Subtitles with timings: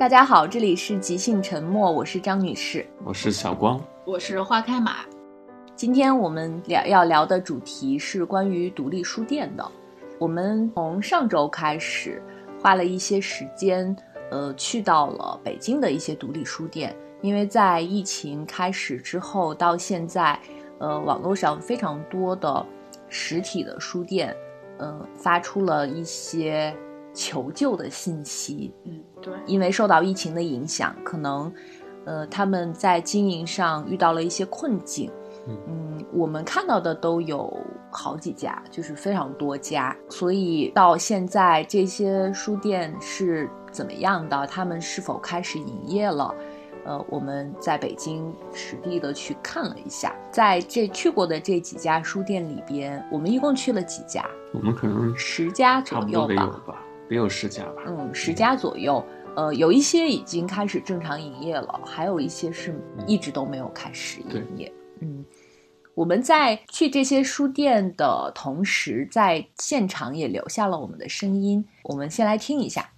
[0.00, 5.00] 大家好，这里是即兴沉默，我是张女士，我是小光，我是花开马。
[5.76, 9.72] 今天我们聊要聊的主题是关于独立书店的。
[10.18, 12.22] 我们从上周开始
[12.62, 13.94] 花了一些时间，
[14.30, 20.40] 呃，去到了北京的一些独立书店，因为在疫情开始之后到现在，
[20.78, 22.64] 呃，网络上非常多的
[23.10, 24.34] 实体的书店，
[24.78, 26.74] 呃，发出了一些
[27.20, 28.72] 求救的信息。
[28.84, 31.52] 嗯，对，因为受到疫情的影响，可能，
[32.06, 35.10] 呃，他们在经营上遇到了一些困境。
[35.46, 37.54] 嗯，我们看到的都有
[37.90, 39.94] 好几家，就是非常多家。
[40.08, 44.46] 所以到现在，这些书店是怎么样的？
[44.46, 46.34] 他们是否开始营业了？
[46.86, 54.24] 呃，我们在北京实地的去看了一下，在这去过的这几家书店里边，我们一共去了几家？
[54.54, 56.26] 我们可能十家左右
[56.66, 57.82] 吧，得有十家吧。
[57.86, 59.04] 嗯，十家左右。
[59.36, 62.74] 呃，有一些已经开始正常营业了，还有一些是
[63.06, 64.72] 一直都没有开始营业。
[65.00, 65.24] 嗯，
[65.94, 71.64] 我们在去这些书店的同时，在现场也留下了我们的声音。
[71.84, 72.90] 我们先来听一下。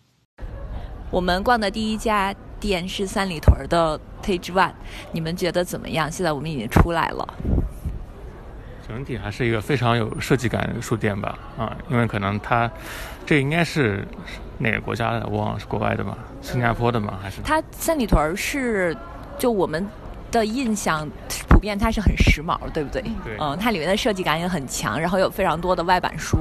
[1.10, 4.72] 我们逛的第一家店是三里屯的 Page One，
[5.12, 6.10] 你们觉得怎么样？
[6.10, 7.34] 现在我们已经出来了。
[8.88, 11.38] 整体还是一个非常有设计感的书店吧？
[11.58, 12.70] 啊，因为可能它
[13.24, 14.06] 这应该是
[14.58, 15.26] 哪个国家的？
[15.30, 16.16] 我忘了是国外的吗？
[16.40, 17.18] 新加坡的吗？
[17.22, 17.40] 还是？
[17.42, 18.96] 它三里屯是
[19.38, 19.86] 就我们。
[20.32, 21.06] 的印象
[21.46, 23.02] 普遍它是很时髦，对不对？
[23.22, 23.36] 对。
[23.38, 26.38] 嗯，它里面的设计感也很强，然后有非常多的外版书。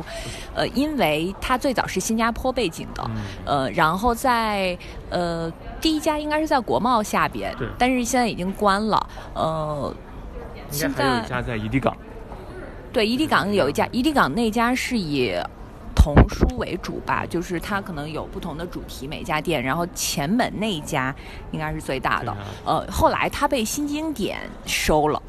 [0.56, 3.12] 呃，因为它最早是新加坡背景的，
[3.44, 4.78] 呃，然后在
[5.10, 5.52] 呃
[5.82, 7.68] 第一家应该是在国贸下边，对。
[7.78, 9.10] 但是现在已经关了。
[9.34, 9.94] 呃，
[10.70, 11.94] 现在还有一家在怡迪港。
[12.94, 15.36] 对，怡迪港有一家，怡迪港那家是以。
[16.04, 19.62] 童书为主吧，就是它可能有不同的主题，每家店。
[19.62, 21.14] 然后前门那一家
[21.52, 22.36] 应该是最大的，
[22.66, 25.22] 呃，后来它被新经典收了，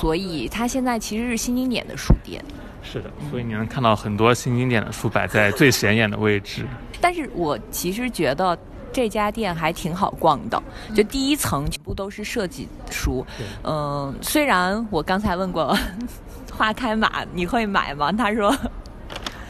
[0.00, 2.42] 所以它现在其实是新经典的书店。
[2.82, 6.66] 是的，所以你能看到很多新经典的书摆在最显眼的位置。
[7.02, 8.58] 但是我其实觉得
[8.90, 10.62] 这家店还挺好逛的，
[10.94, 13.26] 就第一层全部都是设计书。
[13.62, 15.76] 嗯，虽然我刚才问过
[16.50, 18.10] 花开马你会买吗？
[18.10, 18.56] 他说。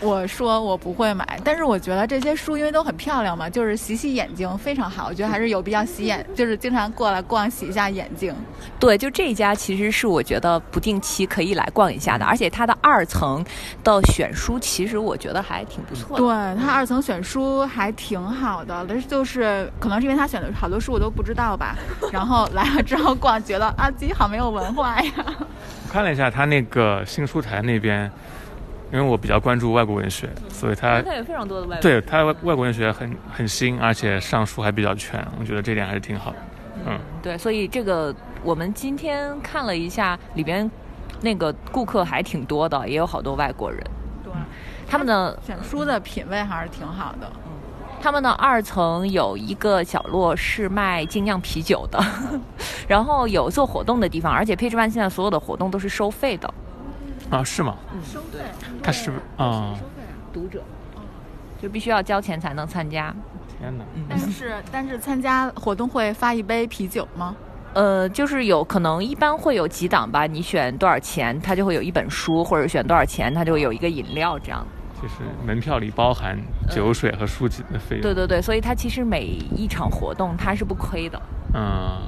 [0.01, 5.09] 我说我不会买，但是我觉得这些书因为都很漂亮嘛，就是洗洗眼睛非常好。
[5.09, 8.35] 我觉得还是有必要洗眼， 就是经常过来逛洗一下眼睛。
[8.79, 13.45] 对，就这家其实是我觉得不定期可以来逛一下的，而且它的二层
[13.83, 16.23] 的选书其实我觉得还挺不错的。
[16.23, 21.77] 对，它二层选书还挺好的，但是就是可能是因为他选的好多书我都不知道吧，
[22.13, 25.13] 然后来了之后逛，觉得啊自己好没有文化呀。
[25.27, 28.09] 我看了一下他那个新书台那边。
[28.91, 36.37] 因为我比较关注外国文学，所以它它有非常多的外对它外外国文学很很新，而且上书还比较全，我觉得这点还是挺好的。
[36.87, 40.71] 嗯，对，所以这个我们今天看了一下里边，
[41.21, 43.79] 那个顾客还挺多的，也有好多外国人。
[44.25, 44.33] 对，
[44.89, 47.31] 他们的选书的品味还是挺好的。
[47.47, 47.53] 嗯，
[48.01, 52.03] 他们的二层有一个角落是卖精酿啤酒的，
[52.89, 56.55] 然后有做活动的地方，而且 Page One 现在所有的活动都是收费的。
[57.31, 57.77] 啊，是吗？
[57.93, 58.39] 嗯收费，
[58.83, 59.75] 他是不是啊？
[59.75, 60.63] 收费啊，读者，
[61.61, 63.15] 就必须要交钱才能参加。
[63.59, 63.85] 天哪！
[64.09, 67.35] 但是但是参加活动会发一杯啤酒吗？
[67.75, 74.67] 呃，就是有可能一般会有几档吧，你选多少钱，他就会有一本书，或者选多少钱，他就会有一个饮料这样。
[75.01, 76.37] 就是门票里包含
[76.71, 78.03] 酒水和书籍的费用。
[78.03, 79.23] 对对对，所以它其实每
[79.55, 81.21] 一场活动它是不亏的。
[81.55, 81.99] 嗯。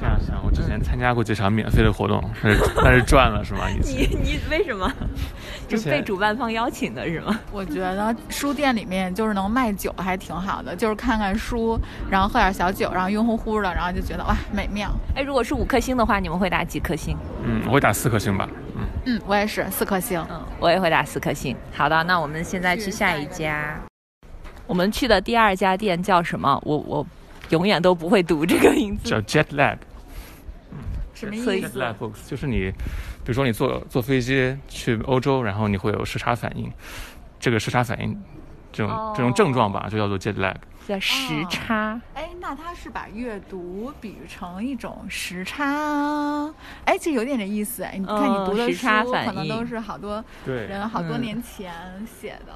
[0.00, 3.68] 这样想，我之前参加过这场免费的活动，但是 但是赚了是吗？
[3.68, 4.90] 你你为什么？
[5.68, 7.38] 就是被主办方邀请的是吗？
[7.52, 11.78] 我觉得书店里面就是能卖酒还挺好的，就是看看书，
[12.10, 14.90] 然后喝点小酒，然后晕乎乎的，然后就觉得哇美妙。
[15.14, 17.16] 哎，如果是五颗星的话，你们会打几颗星？
[17.44, 18.48] 嗯，我会打四颗星吧。
[18.76, 20.24] 嗯嗯，我也是四颗星。
[20.30, 21.54] 嗯，我也会打四颗星。
[21.72, 23.78] 好的，那我们现在去下一家。
[24.66, 26.58] 我们去的第二家店叫什么？
[26.64, 27.06] 我我
[27.50, 29.08] 永远都不会读这个名字。
[29.10, 29.76] 叫 Jet Lag。
[31.20, 32.00] 什么意思？
[32.26, 32.70] 就是你，
[33.22, 36.72] 比如说你坐坐飞机去欧洲，然后你会有时差反应，
[37.38, 38.18] 这个时差反应，
[38.72, 40.56] 这种这种症状吧，就叫做 jet lag。
[40.88, 42.00] 叫时差。
[42.14, 46.52] 哎，那他是把阅读比喻成一种时差？
[46.84, 47.84] 哎，这有点这意思。
[47.84, 51.72] 哎，你看你读的书可能都是好多人好多年前
[52.20, 52.52] 写的。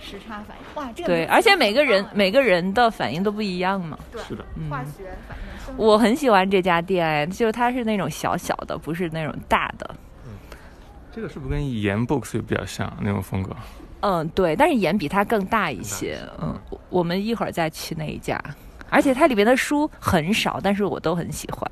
[0.00, 3.98] 时差反应哇，这个对，而且每个人每个人的反应都不一样嘛。
[4.10, 5.76] 对，是的，化学反应。
[5.76, 9.88] 我很喜欢这家店，就是它是那种小小的，不是那种大的。
[10.26, 10.32] 嗯，
[11.12, 13.54] 这个是不是跟盐 books 比较像那种风格？
[14.00, 16.18] 嗯，对，但是盐比它更大一些。
[16.40, 16.58] 嗯，
[16.88, 18.42] 我们一会儿再去那一家。
[18.88, 21.70] 而且它里面的书很少，但是我都很喜欢。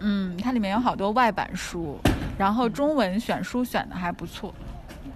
[0.00, 1.96] 嗯，它里面有好多外版书，
[2.36, 4.52] 然后中文选书选的还不错，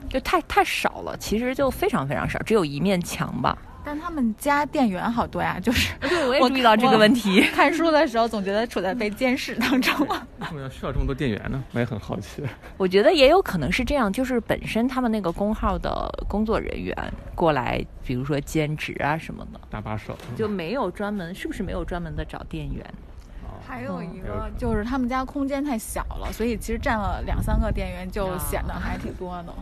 [0.08, 3.56] 就太太少了，其实就非常非常少，只有一面墙吧。
[3.84, 7.40] 但他们家店员好多呀，就是对我也注意到这个问题。
[7.55, 9.94] 看书的时候总觉得处在被监视当中。
[10.00, 11.64] 为什么要需要这么多店员呢？
[11.72, 12.43] 我也很好奇。
[12.76, 16.94] 我觉得也有可能是这样，就是本身他们那个工号的工作人员
[17.34, 22.84] 过来，比如说兼职啊什么的，搭把手，就没有专门，是不是没有专门的找店员？
[23.66, 29.55] 还有一个就是他们家空间太小了，所以其实占了两三个店员就显得还挺多的。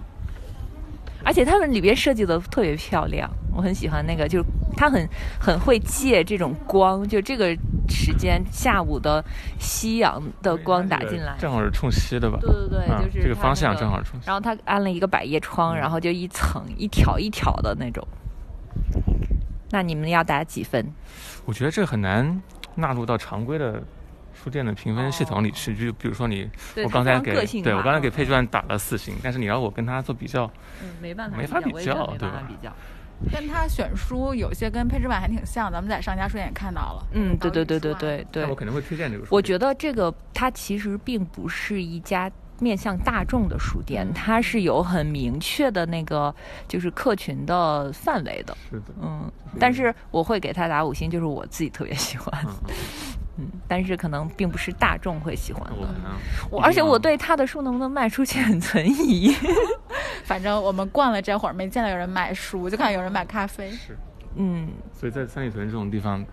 [1.27, 4.45] 而且他们里边设计的特别漂亮，我很喜欢那个，就是
[4.77, 5.09] 他很
[5.41, 7.49] 很会借这种光，就这个
[7.89, 9.23] 时间下午的
[9.59, 12.39] 夕阳的光打进来，正好是冲西的吧？
[12.41, 14.27] 对对对，就是这个方向正好冲西。
[14.29, 18.07] 然后他安了一个百叶窗，然后就一层一条一条的那种。
[19.71, 20.87] 那你们要打几分？
[21.45, 22.41] 我觉得这很难
[22.77, 23.83] 纳入到常规的。
[24.47, 26.49] 书店的评分系统里去，就比如说你，
[26.85, 30.49] 我刚才给对我刚才给配卷打了四星，但是你让我跟他做比较，
[30.81, 32.47] 嗯，没办法，没法比较，对吧？
[32.47, 32.73] 比较，
[33.33, 37.07] 跟他选书有些跟配置版还挺像，咱们在上家书店也看到了。
[37.15, 38.47] 嗯，对对对对对对。
[38.47, 39.35] 我肯定会推荐这个书。
[39.35, 46.33] 我觉得这个它其实并不是一家面向大众的书店，它是有很明确的那个
[46.69, 48.57] 就是客群的范围的。
[48.71, 49.29] 是的，嗯，
[49.59, 52.33] 但是我会给他打五星，就是我自己特别喜欢。
[52.47, 52.55] 嗯，
[53.69, 55.89] 但是可能并不是大众会喜欢的。
[56.51, 59.35] 我而且我对他的书能不能卖出去 很存疑。
[60.25, 63.71] 反正我们逛了这会儿，没见到有人买书，就看有人买咖啡。
[63.71, 63.97] 是，
[64.37, 64.69] 嗯。
[64.93, 66.25] 所以在三里屯这种地方，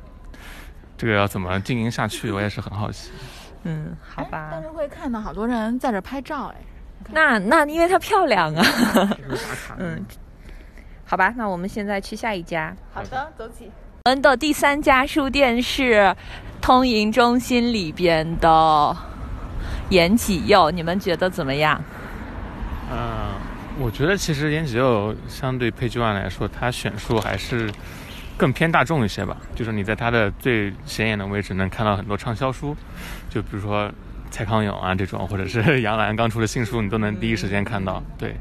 [0.98, 3.12] 这个要怎么经营下去，我也是很好奇。
[3.66, 4.50] 嗯，好吧。
[4.52, 6.62] 但是会看到好多人在这拍照，哎。
[7.12, 8.66] 那那因为它漂亮啊。
[9.78, 10.06] 嗯。
[11.06, 12.76] 好吧，那我们现在去下一家。
[12.94, 13.70] 好的，走起。
[14.06, 16.16] 我们的第三家书店是。
[16.63, 18.95] 通营中心里边的
[19.89, 21.77] 延吉柚，你们觉得怎么样？
[22.89, 23.33] 嗯，
[23.77, 27.69] 我觉得其实延吉柚相对配剧万来说，它选书还是
[28.38, 29.36] 更偏大众一些吧。
[29.54, 32.74] 就是你在它的最显眼的位置能看到很多畅销书，
[33.30, 33.92] 就比如说
[34.31, 38.01] 蔡康永啊这种，或者是杨澜刚出的新书，你都能第一时间看到。
[38.18, 38.38] 对，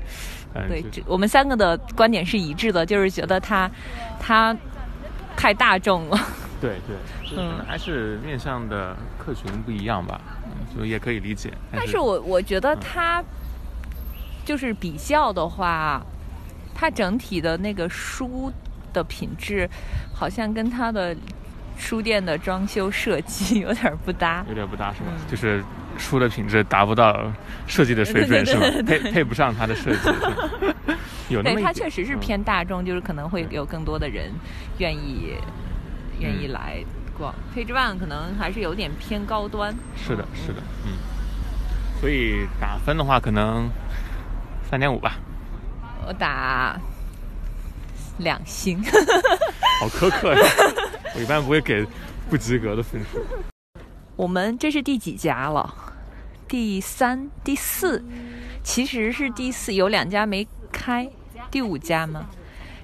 [0.54, 3.68] 嗯，对，我们三个的观点是一致的，就是觉得它
[4.20, 4.56] 它
[5.36, 6.16] 太大众了。
[6.62, 10.20] 对对，嗯还是面向的客群不一样吧，
[10.78, 11.52] 就也可以理解。
[11.74, 13.22] 但是我我觉得它
[14.44, 16.00] 就是比较的话，
[16.72, 18.52] 它整体的那个书
[18.92, 19.68] 的品质，
[20.14, 21.16] 好像跟它的
[21.76, 24.44] 书店的装修设计 有点不搭。
[24.48, 25.06] 有点不搭是吧？
[25.28, 25.64] 就是
[25.98, 27.30] 书的品质达不到
[27.66, 28.66] 设计的水准是吧？
[28.86, 30.08] 配配不上它的设计。
[31.28, 34.30] 有那么对，它确实是偏大众，就是可能会有更多的人
[34.78, 35.34] 愿意。
[36.18, 36.84] 愿意来
[37.16, 39.74] 逛，Page One 可能还是有点偏高端。
[39.96, 40.92] 是的，是的，嗯。
[42.00, 43.70] 所以打分的话，可能
[44.68, 45.16] 三点五吧。
[46.06, 46.80] 我打
[48.18, 48.82] 两星。
[49.80, 50.40] 好苛刻呀！
[51.14, 51.86] 我一般不会给
[52.28, 53.24] 不及格的分数。
[54.16, 55.74] 我们这是第几家了？
[56.48, 58.04] 第三、第四，
[58.62, 61.08] 其实是第四，有两家没开。
[61.50, 62.26] 第五家吗？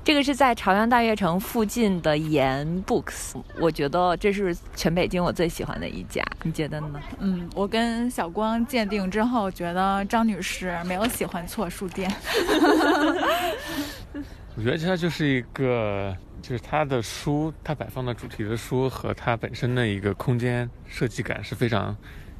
[0.08, 6.98] 这个是在朝阳大悦城附近的盐 Books，我觉得这是全北京我最喜欢的一家，你觉得呢？
[7.18, 12.10] 嗯，我跟小光鉴定之后，觉得张女士没有喜欢错书店。
[14.56, 21.94] 我觉得它就是一个，就是它的书，它摆放的主题的书和它本身的一个空间设计感是非常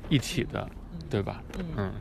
[0.08, 0.66] 一体的，
[1.10, 1.42] 对吧？
[1.76, 1.92] 嗯，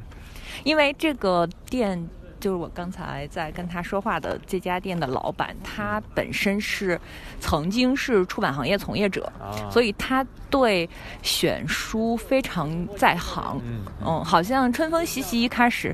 [0.63, 2.07] 因为这个店。
[2.47, 6.97] 就是我刚才在跟他说话的这家店的老板，他本身是
[7.41, 9.29] 曾经是出版行业从业者，
[9.69, 10.89] 所以他对
[11.21, 13.61] 选书非常在行。
[14.01, 15.93] 嗯，好像春风习习一开始。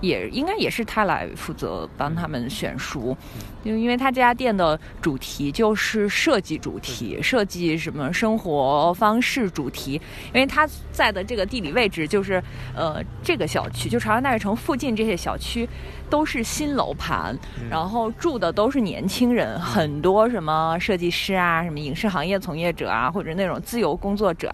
[0.00, 3.16] 也应该也是他来负责帮他们选书，
[3.64, 10.00] 因为因为他这家店的主题就是设计主题，设计什么生活方式主题。
[10.32, 12.42] 因为他在的这个地理位置就是，
[12.76, 15.68] 呃，这个小区就朝阳大悦城附近这些小区
[16.08, 17.36] 都是新楼盘，
[17.70, 24.52] 然后住的都是年轻人，很多什么设计师啊，什么影视行业从业者啊，或者那种自由工作者。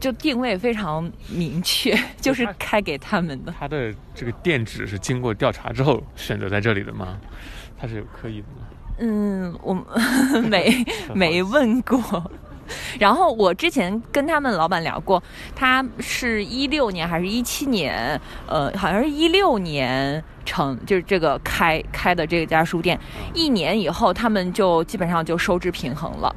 [0.00, 3.54] 就定位非常明确， 就是开给他们的。
[3.58, 7.18] 他的这个店址是经过调查之后选择在这里的吗？
[7.80, 8.66] 他是有刻意的吗？
[8.98, 9.74] 嗯，我
[10.48, 12.30] 没没问过。
[12.98, 15.22] 然后我之前跟他们老板聊过，
[15.54, 18.20] 他是一六年还是一七年？
[18.46, 22.98] 呃，好像是一六年成，就是这个开开的这家书店，
[23.32, 26.36] 一年以后他们就基本上就收支平衡了。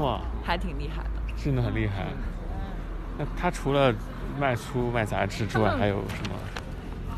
[0.00, 0.20] 哇！
[0.44, 1.10] 还挺厉害的，
[1.42, 2.08] 真的很厉害。
[3.18, 3.94] 那他除了
[4.38, 6.36] 卖书卖杂志之外，还有什么？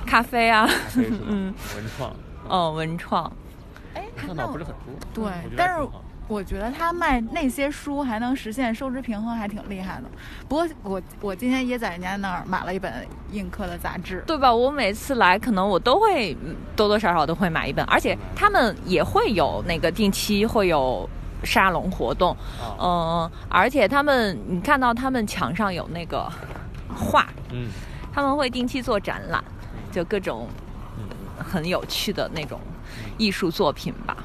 [0.07, 2.17] 咖啡啊，嗯，文创，
[2.49, 3.33] 哦，文创。
[3.95, 4.95] 哎，那倒不是很多。
[5.29, 5.87] 对，但是。
[6.29, 10.11] 我觉得他卖那些书还能实现收支平衡，还挺厉害的。
[10.49, 12.93] 不过我我今天也在人家那儿买了一本
[13.31, 14.53] 映客的杂志，对吧？
[14.53, 16.37] 我每次来可能我都会
[16.75, 21.09] 多多少少都会买一本，而且他们也会有那个定期会有
[21.47, 22.37] 沙龙活动，
[22.79, 26.31] 嗯，而且他们你看到他们墙上有那个
[26.95, 27.69] 画，嗯，
[28.13, 29.43] 他们会定期做展览，
[29.93, 30.49] 就各种
[31.39, 32.61] 很有趣的那种
[33.17, 34.17] 艺术作品吧。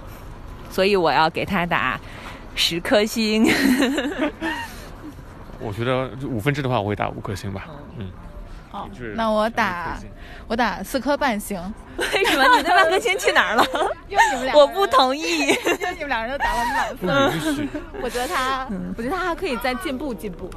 [0.69, 1.99] 所以我要给他打
[2.55, 3.47] 十颗星。
[5.59, 7.67] 我觉得五分制的话，我会打五颗星吧。
[7.97, 8.09] 嗯，
[8.71, 9.99] 好，那我打
[10.47, 11.61] 我打四颗半星。
[11.97, 13.63] 为什么你的半颗星去哪儿了？
[14.07, 15.39] 因为你们俩，我不同意。
[15.51, 17.67] 因为你们两人都打了满分。
[18.01, 18.65] 我觉得他，
[18.97, 20.49] 我觉得他还可以再进步进步。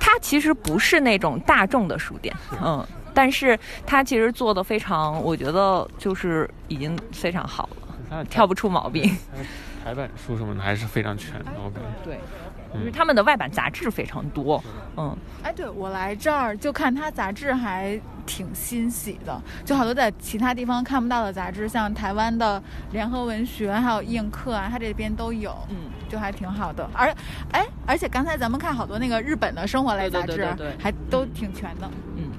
[0.00, 7.68] 他其实不是那种大众的书店，嗯，但是他其实做的非常，我觉得就是已经非常好
[8.10, 8.24] 了。
[8.24, 9.16] 挑不出毛病，
[9.82, 12.04] 排版书什么的还是非常全的，我感觉。
[12.04, 12.20] 对，
[12.74, 14.62] 因为他们的外版杂志非常多。
[14.96, 22.62] 嗯，哎，对我来这儿就看他杂志还挺欣喜的，就好多在其他地方看不到的杂志，像台湾的
[22.92, 25.56] 联合文学还有映客啊，他这边都有。
[25.70, 25.76] 嗯，
[26.08, 26.88] 就还挺好的。
[26.94, 27.12] 而，
[27.52, 30.46] 哎，而且刚才咱们看好多那个日本的生活类杂志，
[30.78, 31.90] 还都挺全的。
[32.16, 32.30] 嗯。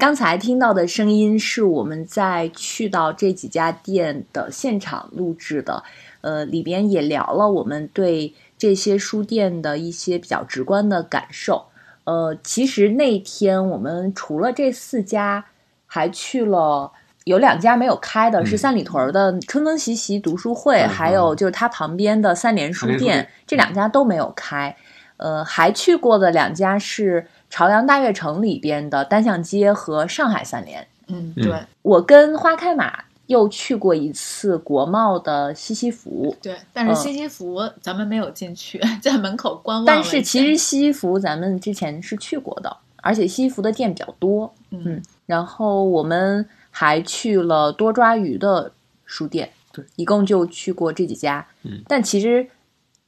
[0.00, 5.82] 刚才听到的声音是我们在去到这几家店的现场录制的，
[6.22, 11.66] 呃，里边也聊了我们对这些书店的一些比较直观的感受。
[12.04, 15.44] 呃，其实那天我们除了这四家，
[15.84, 16.90] 还去了
[17.24, 24.74] 有两家没有开的，是三里屯的春风习习读书会，还有就是它旁边的三联书店，这两家都没有开。
[25.20, 27.26] 呃，还去过的两家是。
[27.52, 39.84] 朝阳大悦城里边的单向街和上海三联，嗯，对，我跟花开马又去过一次国贸的西西弗，对，但是西西弗咱们没有进去， 在门口观望。
[39.84, 48.70] 但是其实西西弗咱们之前是去过的，而且西西弗的店比较多，嗯，然后我们还去了多抓鱼的
[49.04, 52.46] 书店，对，一共就去过这几家，嗯，但其实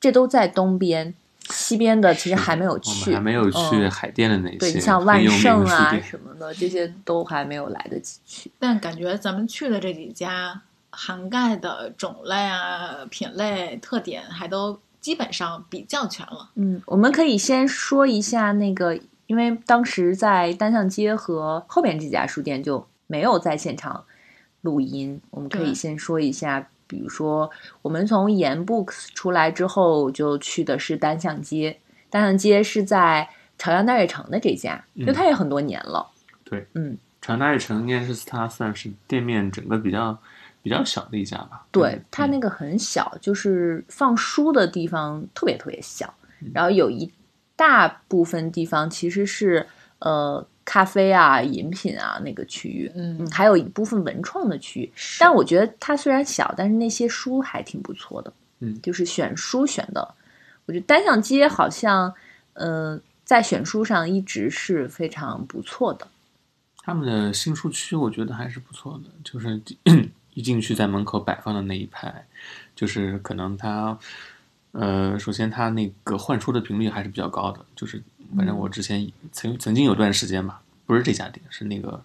[0.01, 1.15] 这都在东边。
[1.51, 8.51] 西边的其实还没有去，还没有去海淀的那些，对，像万盛啊什么的，这些都还没有来得及去。
[8.59, 16.51] 但感觉咱们去的这几家，涵盖的种类啊、品类、特点，还都基本上比较全了。
[16.55, 24.05] 嗯，我们可以先说一下那个，因为当时在单向街和后边这家书店就没有在现场
[24.61, 26.69] 录音，我们可以先说一下。
[26.93, 31.75] 比如说，我们从盐 books 出来之后，就去的是单向街。
[32.11, 36.07] 单向街是在朝阳大悦城的这家，就它也很多年了。
[36.45, 40.19] 对，嗯，朝阳大悦城应该是它算是店面整个比较
[40.63, 41.65] 比较小的一家吧。
[41.71, 46.13] 对，它那个很小，就是放书的地方特别特别小，
[46.53, 47.11] 然后有一
[47.57, 49.67] 大部分地方其实是
[50.01, 50.47] 呃。
[50.65, 54.93] 咖啡啊，饮品啊，那个区域，嗯，还有一部分文创的区域。
[55.19, 58.33] 但我觉得它虽然小，但是那些书还挺不错的。
[58.61, 60.15] 嗯，就是选书选的，
[60.67, 62.15] 我觉得单向街好像，
[62.53, 66.07] 嗯，在选书上一直是非常不错的。
[66.85, 69.61] 他们的新书区我觉得还是不错的，就是
[70.35, 72.25] 一进去在门口摆放的那一排，
[72.77, 73.99] 就是可能它，
[74.71, 78.03] 呃，首先它那个换书的频率还是比较高的，就是。
[78.37, 82.03] 反正我之前曾曾经有段时间吧，不是这家店，是那个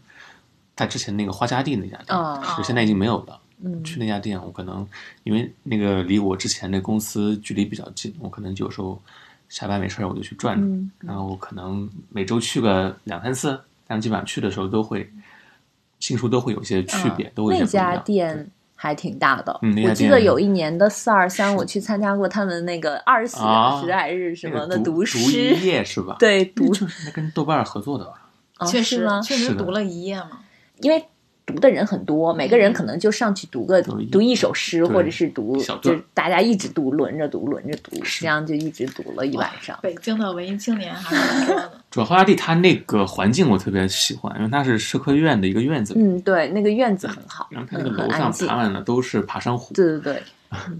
[0.75, 3.39] 他之前那个花家地那家店，就现在已经没有了。
[3.83, 4.87] 去那家店，我可能
[5.23, 9.01] 因为那个离我之前的公司距离比较近，我可能有时候
[9.49, 15.11] 下班没事儿我就去转转，然后可能每周去个两三次，但基本上去的时候都会
[15.99, 18.47] 新书都会有一些区别，都会那家店。
[18.77, 26.15] 还挺大的，我记得有一年的四二三，我去参加过他们那个二十四小时还是什么的读诗，读一页是吧？
[26.19, 28.65] 对，读就是跟豆瓣合作的吧？
[28.67, 30.39] 确实吗确实读了一夜嘛，
[30.79, 31.03] 因为。
[31.47, 39.79] 读的人很多，每个人可能就上去读个读一首诗，或者是读，就大家一直读，轮着读，轮着读，这样就一直读了一晚上。
[39.81, 41.71] 北京的文艺青年还是多的。
[41.89, 45.93] 主要花家地它那个环境我特别喜欢，因为它是社科院的一个院子。
[45.95, 49.73] 嗯，对，那个院子很好，然后它那个楼上爬满了都是爬山虎。
[49.73, 50.21] 对对对。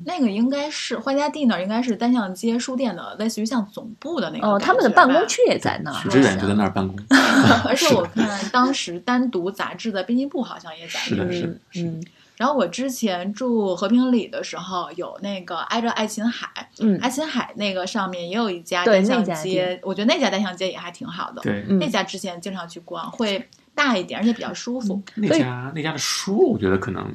[0.05, 4.47] 那个应该是花家地那儿，应该是单向街书店的，类似于像总部的那个。
[4.47, 6.01] 哦，他们的办公区也在那儿。
[6.01, 6.97] 许知远就在那儿办公。
[7.67, 11.31] 而且我看当时单独杂志的编辑部好像也在那儿。
[11.31, 12.03] 是的，是的，嗯。
[12.37, 16.47] 然后我之前住和平里的时候，有那个挨着爱琴海，
[16.79, 21.41] 嗯，爱琴海那个上面也有一家单向街，我觉得那家单向街也还挺好的。
[21.41, 23.43] 对，那家之前经常去逛，会
[23.73, 25.01] 大一点，而且比较舒服。
[25.15, 27.11] 那家那家的书，我觉得可能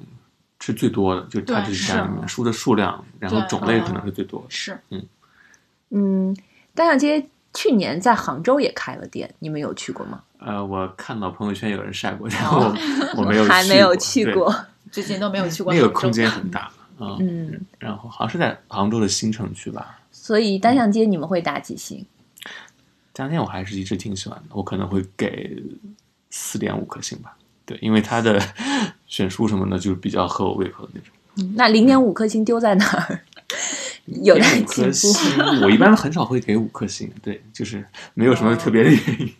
[0.64, 4.44] 是最多的，就它这家里面书的数量，然后种类可能是最多。
[4.48, 5.04] 是，嗯
[5.90, 6.36] 嗯，
[6.72, 10.22] 单向街去年在杭州也开了店，你们有去过吗？
[10.38, 12.72] 呃，我看到朋友圈有人晒过，然后
[13.16, 14.54] 我没有还没有去过，
[14.90, 15.74] 最近都没有去过。
[15.74, 19.98] 那个空间 很大，嗯，然后好像是在杭州的新城区吧。
[20.12, 22.06] 所以单向街你们会打几星？
[23.12, 25.60] 单向街我还是一直挺喜欢的，我可能会给
[26.30, 27.36] 四点五颗星吧。
[27.66, 28.40] 对，因为它的
[29.12, 31.54] 选书什么的，就是比较合我胃口的那种。
[31.54, 33.20] 那零点五颗星丢在哪儿？
[34.06, 35.64] 有待进步。
[35.64, 39.34] 我一般很少会给五颗星，对，就是没有什么特别的原因。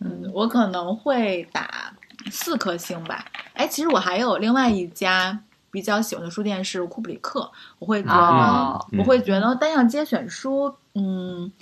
[0.00, 1.94] 嗯，我可能会打
[2.32, 3.24] 四颗星吧。
[3.52, 5.38] 哎，其实我还有另外一家
[5.70, 7.48] 比较喜欢的书店是库布里克，
[7.78, 11.52] 我会觉得我会觉得单向街选书，嗯，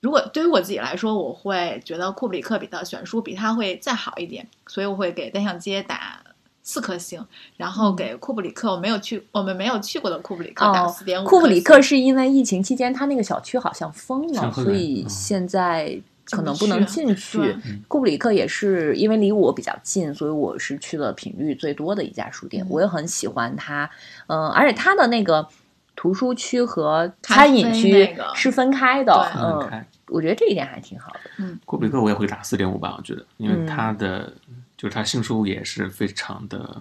[0.00, 6.20] 如果对于我自己来说，我会觉得库布里克比的选书比他会再好一点，所以我会给单向街打
[6.68, 7.24] 四颗星，
[7.56, 11.26] 然后给库布里克我没有去我们没有去过的库布里克打四点五。
[11.26, 15.98] 库布里克是因为疫情期间他那个小区好像封了，所以现在。
[16.30, 17.56] 可能不能进去。
[17.88, 22.66] 库布里克也是因为离我比较近，所以我是去的频率最多的一家书店。
[22.68, 23.88] 我也很喜欢它，
[24.26, 25.48] 嗯，而且它的那个
[25.96, 31.20] 图书区和餐饮区是分开的，嗯，我觉得这一点还挺好的。
[31.38, 34.30] 嗯，库布里克我也会打四点五吧，我觉得，因为它的
[34.78, 36.80] 就是它新书也是非常的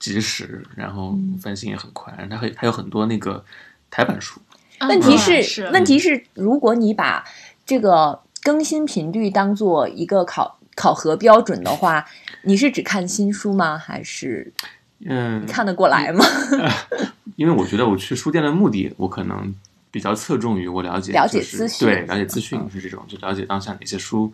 [0.00, 3.44] 及时，然后翻新也很快，它还还有很多那个
[3.88, 4.40] 台版书。
[4.88, 7.22] 问题是，问题是，如果你把
[7.64, 8.20] 这个。
[8.42, 12.02] 更新频率当做一个考考核标准的话，
[12.44, 13.76] 你是只看新书吗？
[13.76, 14.50] 还是
[15.04, 16.24] 嗯看得过来吗？
[17.36, 19.54] 因为我觉得我去书店的目的，我可能
[19.90, 24.32] 比较侧重于我了解了解资讯，对了解资讯是这种，就了解当下哪些书，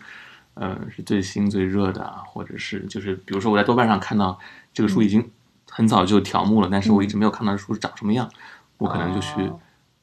[0.57, 4.39] 呃是最新最热的，或者是就是比如说我在豆瓣上看到
[4.75, 5.31] 这个书已经
[5.71, 8.29] 很早就条目了，但是我一直没有看到书长什么样，
[8.79, 9.51] 我可能就去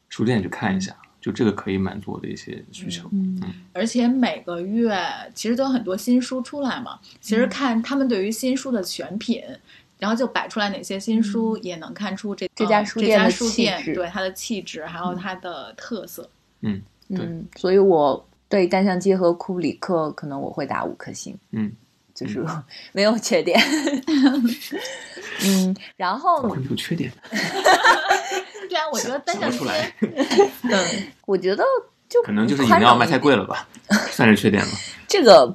[0.10, 0.96] 书店去看一下。
[1.24, 4.94] 就这个可以满足我的一些需求，嗯，而且每个月
[5.34, 7.00] 其实都有很多新书出来嘛。
[7.22, 9.42] 其实看他们对于新书的选品，
[10.00, 16.30] 然后就摆出来哪些新书，也能看出这这家书店的气质，对它的气质，还有它的特色。
[16.60, 21.72] 嗯，嗯，所以我对单向街和库布里克可能我会打五颗星，嗯，
[22.13, 22.46] 就是
[22.94, 23.60] 没有缺点。
[25.44, 27.12] 嗯，然后没有缺点。
[28.70, 29.94] 对啊，我觉得单向街，
[30.62, 31.63] 嗯，我觉得
[32.08, 33.68] 就可能就是饮料卖太贵了吧，
[34.12, 34.70] 算是缺点了。
[35.08, 35.52] 这个，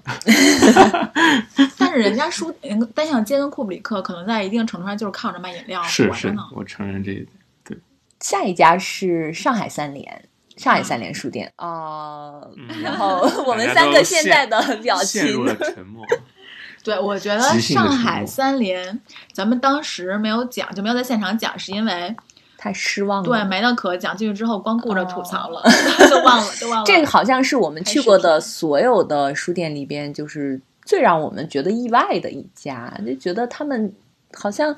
[1.79, 2.53] 但是人家书
[2.97, 7.29] 单向街跟库布里克可能在一定程度上就是靠着卖饮料是是，我承认这一点。
[7.63, 7.79] 对，
[8.19, 10.28] 下一家是上海三联，
[10.59, 12.43] 上海三联书店啊。
[12.83, 16.05] 然后 我们三个现在的表情陷入了沉默。
[16.85, 19.01] 对，我觉得上海三联，
[19.33, 22.15] 咱们当时没有讲，就没有在现场讲，是因为。
[22.61, 24.17] 太失望了，对，没得可讲。
[24.17, 25.63] 进去之后光顾着吐槽了，
[26.11, 26.83] 就忘了，就忘了。
[26.91, 33.95] 这个好像是我们去过的所有的书店里边，就是最让我们觉得意外的一家，就觉得他们
[34.35, 34.75] 好像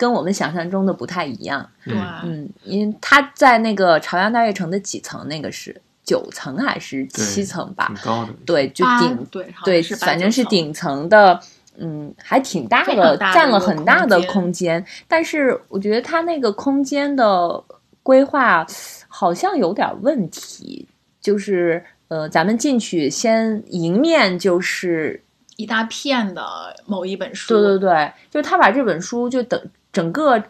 [0.00, 1.68] 跟我们想象中的不太一样。
[1.84, 7.84] 对，嗯，因为他在那个朝阳大悦城的几层，那个是九层还是七层吧？
[7.88, 8.32] 挺高的。
[8.46, 11.38] 对，就顶对对，反正是顶层的。
[11.82, 14.84] 嗯，还挺大的，占了很大的空间。
[15.06, 17.62] 但是我觉得它那个空间的
[18.02, 18.66] 规划
[19.08, 20.88] 好像有点问题。
[21.20, 25.22] 就是呃，咱们进去先迎面就是
[25.56, 26.42] 一大片的
[26.86, 27.54] 某一本书。
[27.54, 30.42] 对对对，就是他把这本书就等整个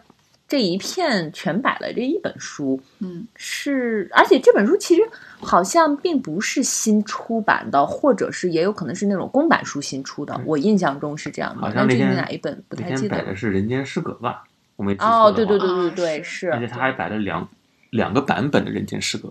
[0.47, 2.81] 这一片全摆了这一本书。
[2.99, 5.01] 嗯，是，而且这本书其实。
[5.43, 10.39] 好像并不是新出版的，或者是也有可能是那种公版书新出的。
[10.45, 11.61] 我印象中是这样的。
[11.61, 13.17] 好像那天哪一本不太记得。
[13.17, 14.43] 摆的是《人间失格》吧？
[14.75, 16.51] 我没哦，对对对对对，是。
[16.51, 17.49] 而且他还摆了两
[17.89, 19.29] 两个版本的《人间失格》，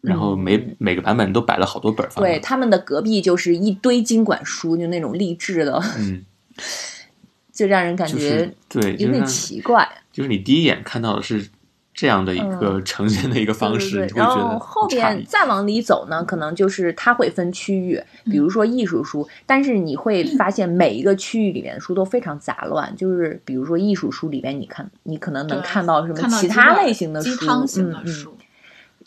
[0.00, 2.08] 然后每每个版本都摆了好多本。
[2.16, 6.24] 对，他们的隔壁就是一堆经管书，就那种励志的，嗯，
[7.52, 9.88] 就让人感觉对有点奇怪。
[10.10, 11.48] 就是你第一眼看到的是。
[11.94, 28.26] 这样的一个呈现的一个方式，然后后边再往里走呢，可能就是它会分区域，比如说艺术书，但是你会发现每一个区域里面的书都非常杂乱，就是比如说艺术书里边，你看你可能能看到什么其他类型的书，嗯嗯，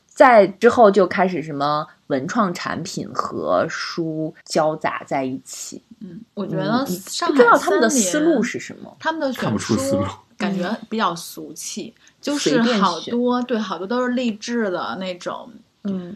[0.06, 6.22] 在之后就开始什么文创产品和书交杂在一起，嗯。
[6.34, 10.06] 我觉得上不知道他们的思路是什么，他们的看不出思路
[10.38, 15.50] 感觉比较俗气，就是好多对好多都是励志的那种。
[15.84, 16.16] 嗯，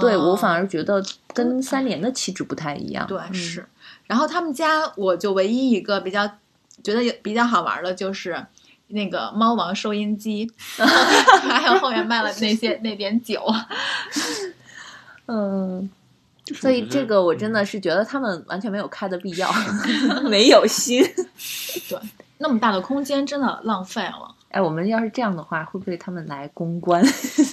[0.00, 3.06] 对我反而觉得跟三联的气质不太一样。
[3.06, 3.66] 对，是。
[4.06, 6.26] 然后他们家我就唯一一个比较
[6.82, 8.44] 觉得比较好玩的就是
[8.88, 13.44] 那个猫王收音机， 还有后面卖了那些 那点酒。
[15.30, 15.90] 嗯。
[16.52, 19.48] 所以这个我真的是觉得他们完全没有开的必要，
[20.28, 21.00] 没有心。
[21.88, 21.96] 对，
[22.38, 24.34] 那么大的空间真的浪费了。
[24.48, 27.00] 哎，我们要是这样的话，会不会他们来公关？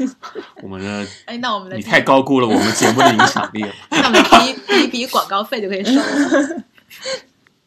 [0.63, 3.71] 我们的哎，那我们的你太高估了我们节目的影响力了。
[3.91, 6.63] 那么第一一笔广告费就可以收了。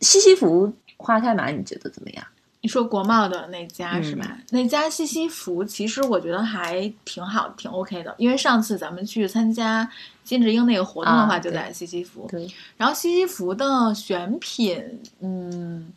[0.00, 2.24] 西西弗花开满，你觉得怎么样？
[2.62, 4.36] 你说国贸的那家是吧？
[4.50, 8.14] 那家西西弗其实我觉得还挺好，挺 OK 的。
[8.18, 9.90] 因为上次咱们去参加
[10.22, 12.26] 金智英那个活动的话，就在西西弗。
[12.30, 12.46] 对。
[12.76, 15.90] 然后西西弗的选品，嗯，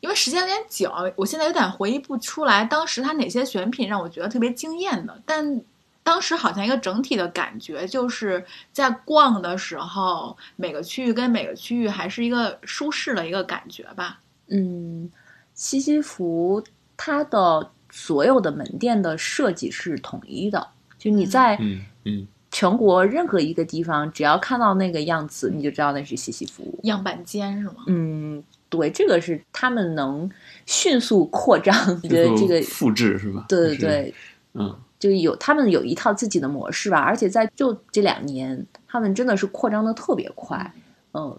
[0.00, 5.22] 因为时间有点久，我现在有点回忆不出来当时他哪些选品让我觉得特别惊艳的。
[5.24, 5.60] 但
[6.02, 14.18] 当时好像一个整体的感觉就是在逛的时候，每个区域跟每个区域还是一个舒适的一个感觉吧。
[14.48, 15.08] 嗯。
[15.62, 16.60] 西西弗
[16.96, 20.66] 它的所有的门店的设计是统一的，
[20.98, 27.76] 就你在嗯嗯全国任何一个地方，只要看到那个样子，你就知道那是西西弗样板间是吗？
[27.86, 30.28] 嗯，对，这个是他们能
[30.66, 31.72] 迅速扩张，
[32.02, 33.46] 觉得这个复制是吧？
[33.48, 34.14] 对对对，
[34.54, 40.74] 嗯，就有他们有一套自己的模式吧，而且在就这两年，他们真的是扩张的特别快，
[41.14, 41.38] 嗯，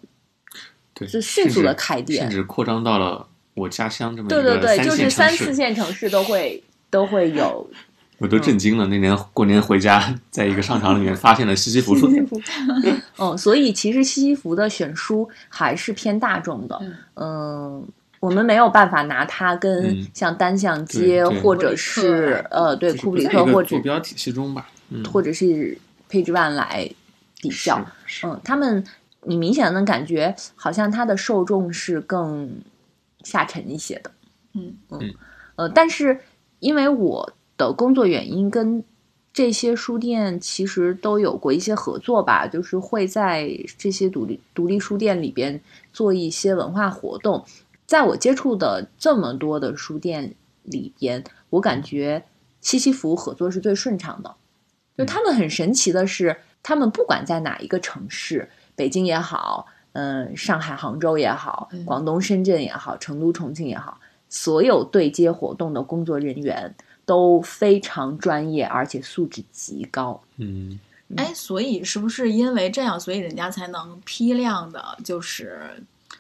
[0.93, 3.27] 对，就迅速的开店，甚至扩张到了。
[3.55, 7.69] 我家乡这么一个对对对，就是三四线城市都会都会有，
[8.17, 8.87] 我都震惊了。
[8.87, 12.25] 那年过年回家，在一个商场里面发现了西西弗书店。
[13.19, 16.81] 嗯，所以其实西西弗的选书还是偏大众的。
[17.15, 17.85] 嗯，
[18.19, 24.67] 我们没有办法拿它跟像单向街或者是呃对库布里克或者坐标体系中吧，
[25.11, 25.77] 或者是
[26.09, 26.89] 佩芝万来
[27.39, 27.79] 比较。
[28.23, 28.83] 嗯，他们
[29.23, 32.49] 你明显能感觉好像它的受众是更。
[33.23, 34.11] 下沉一些的，
[34.53, 35.13] 嗯嗯
[35.55, 36.19] 呃，但是
[36.59, 38.83] 因为我的工作原因，跟
[39.31, 45.59] 这些书店其实都有过一些合作吧，就是会在这些独立独立书店里边
[45.91, 47.45] 做一些文化活动。
[47.85, 52.23] 在我接触的这么多的书店里边，我感觉
[52.61, 54.35] 西西弗合作是最顺畅的。
[54.97, 59.67] 就他们很神奇的是，他们不管在哪一个城市，北京也好。
[59.93, 66.73] 嗯，上海、杭州也好，广东、深圳也好，成都、重庆也好，所有对接活动的工作人员
[67.05, 70.19] 都非常专业，而且素质极高。
[70.37, 70.79] 嗯，
[71.15, 75.61] 哎，所以是不是因为这样，所以人家才能批量的，就是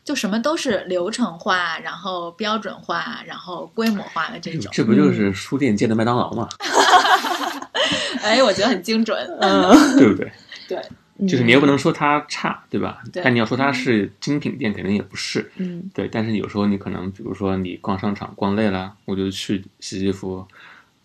[0.03, 4.71] 就什么都是流程化，然后标准化，然后规模化的这种？
[4.71, 6.47] 这不就是书店界的麦当劳吗？
[8.21, 10.31] 哎，我觉得很精准，嗯， 对不对？
[10.67, 10.79] 对。
[11.27, 13.03] 就是你又不能说它差，对吧？
[13.13, 15.51] 但你要说它是精品店，肯定也不是。
[15.57, 16.07] 嗯，对。
[16.07, 20.45] 但是有时候你可能，比如说你逛商场逛累了，我就去洗洗服，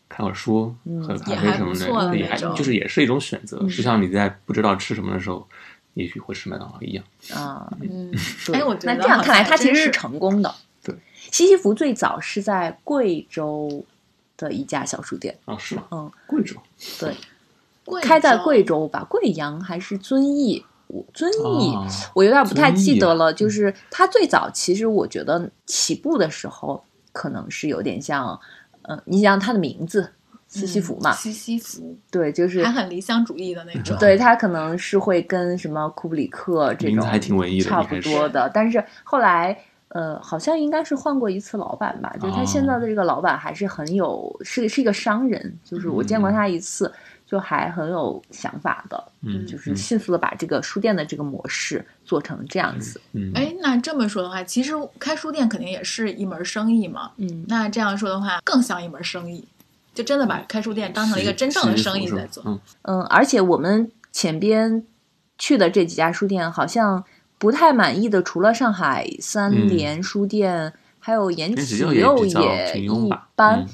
[0.08, 3.58] 看会儿书，喝咖啡什么的，也还就是也是一种选择。
[3.58, 5.46] 就像你在不知道吃什么的时候，
[5.92, 7.04] 也许会吃麦当劳一样。
[7.34, 8.10] 啊，嗯。
[8.54, 10.54] 哎，我觉得那这样看来，它其实是成功的。
[10.82, 10.94] 对，
[11.30, 13.84] 西西弗最早是在贵州
[14.38, 15.36] 的一家小书店。
[15.44, 15.84] 啊，是吗？
[15.90, 16.56] 嗯，贵州。
[16.98, 17.14] 对。
[18.02, 20.64] 开在贵州吧，贵阳还是遵义？
[20.88, 21.76] 我遵义，
[22.14, 23.30] 我有点不太记得了。
[23.30, 28.40] 就是它最早，其实我觉得起步的时候，可能是有点像，
[28.82, 30.10] 嗯，你想它的名字
[30.46, 33.94] 西西弗嘛，西西弗，对，就是还很理想主义的那种。
[33.98, 38.50] 对，他可能是会跟什么库布里克这种还挺文艺的差不多的。
[38.54, 39.54] 但是后来，
[39.88, 42.10] 呃，好像应该是换过一次老板吧？
[42.18, 46.90] 就是他现在的这个老板还是很有，是是一个商人，就是我见过他一次。
[47.30, 52.98] 就还很有想法的，嗯，就是迅速的把这个书店的这个模式做成这样子。
[53.12, 57.10] 嗯，哎，那这么说的话，其实开书店肯定也是一门生意嘛。
[57.18, 59.46] 嗯，那这样说的话，更像一门生意，
[59.92, 62.42] 就真的把开书店当成一个真正的生意在做。
[62.46, 64.86] 嗯嗯，而且我们前边
[65.36, 67.04] 去的这几家书店，好像
[67.36, 73.66] 不太满意的，除了上海三联书店，还有延吉又也一般。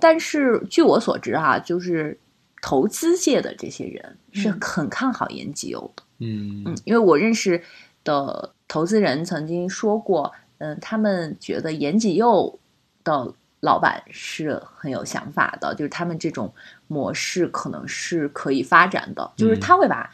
[0.00, 2.18] 但是据我所知，哈，就是。
[2.66, 6.64] 投资界的这些人是很看好延吉优的，嗯。
[6.66, 7.62] 嗯，因为我认识
[8.02, 12.58] 的投资人曾经说过，嗯，他们觉得延吉佑
[13.04, 16.52] 的老板是很有想法的，就是他们这种
[16.88, 20.12] 模式可能是可以发展的，就是他会把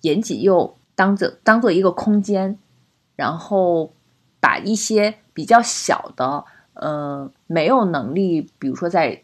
[0.00, 2.58] 延吉佑当做当做一个空间，
[3.14, 3.94] 然后
[4.40, 9.22] 把一些比较小的，呃，没有能力，比如说在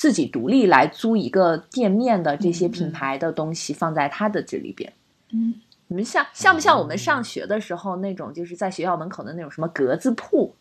[0.00, 4.90] 自己独立来租一个店面的这些品牌的东西放在他的这里边。
[5.30, 5.52] 嗯，
[5.88, 10.54] 你们像像不像我们上学的时候那种，就是在学校门口的那种什么格子铺？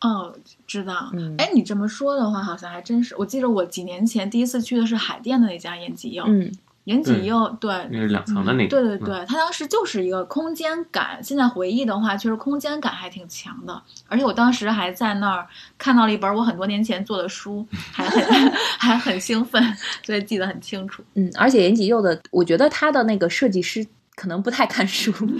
[0.00, 0.32] 哦，
[0.68, 1.10] 知道。
[1.38, 3.16] 哎，你这么说的话，好像还真是。
[3.16, 6.22] 我记得我几年前第一次去的是海淀的那家延吉柚。
[6.28, 6.52] 嗯，
[6.84, 8.70] 延吉柚，对，那是两层的那个。
[8.70, 11.22] 对对对，他当时就是一个空间感。
[11.22, 13.80] 现在回忆的话，确实空间感还挺强的。
[14.08, 19.62] 而且我当时还在那儿看到了一本我很多年前做的书，还很 还很兴奋，
[20.02, 21.02] 所以记得很清楚。
[21.14, 25.12] 嗯，而且延吉柚的，我觉得他的那个设计师可能不太看书。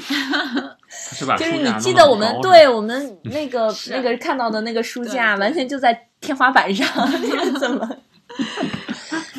[1.39, 6.87] 就是你记得我们对我们那个 那个看到的那个书架，完全就在天花板上，
[7.59, 7.89] 怎么？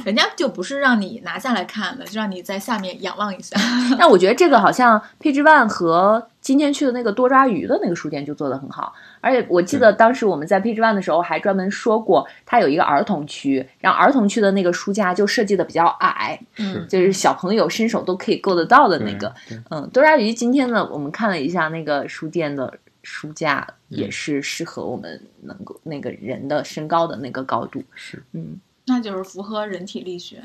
[0.03, 3.55] 人家就不是让你拿下来看的，就让你在下面仰望一下。
[3.97, 8.93] 但我觉得这个好像 Page One 和今天去的那个多抓鱼的那个书店就做得很好。
[9.19, 19.33] 而且我记得当时我们在 Page One 的时候还专门说过，它有一个儿童区，然后儿童区的那个书架就设计的比较矮，嗯，就是小朋友伸手都可以够得到的那个。
[19.69, 27.83] 嗯，多抓鱼今天呢，我们看了一下那个书店的书架，也是适合我们能够那个人的身高的那个高度。
[27.93, 28.59] 是，嗯。
[28.85, 30.43] 那就是符合人体力学。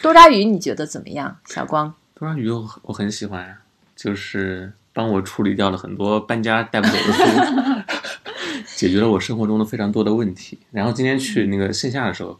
[0.00, 1.94] 多抓鱼你觉得怎么样，小光？
[2.14, 3.56] 多抓鱼我我很喜欢，
[3.96, 7.22] 就是帮我处理掉了很多搬家带不走的书，
[8.76, 10.58] 解决了我生活中的非常多的问题。
[10.70, 12.38] 然后今天去那个线下的时候，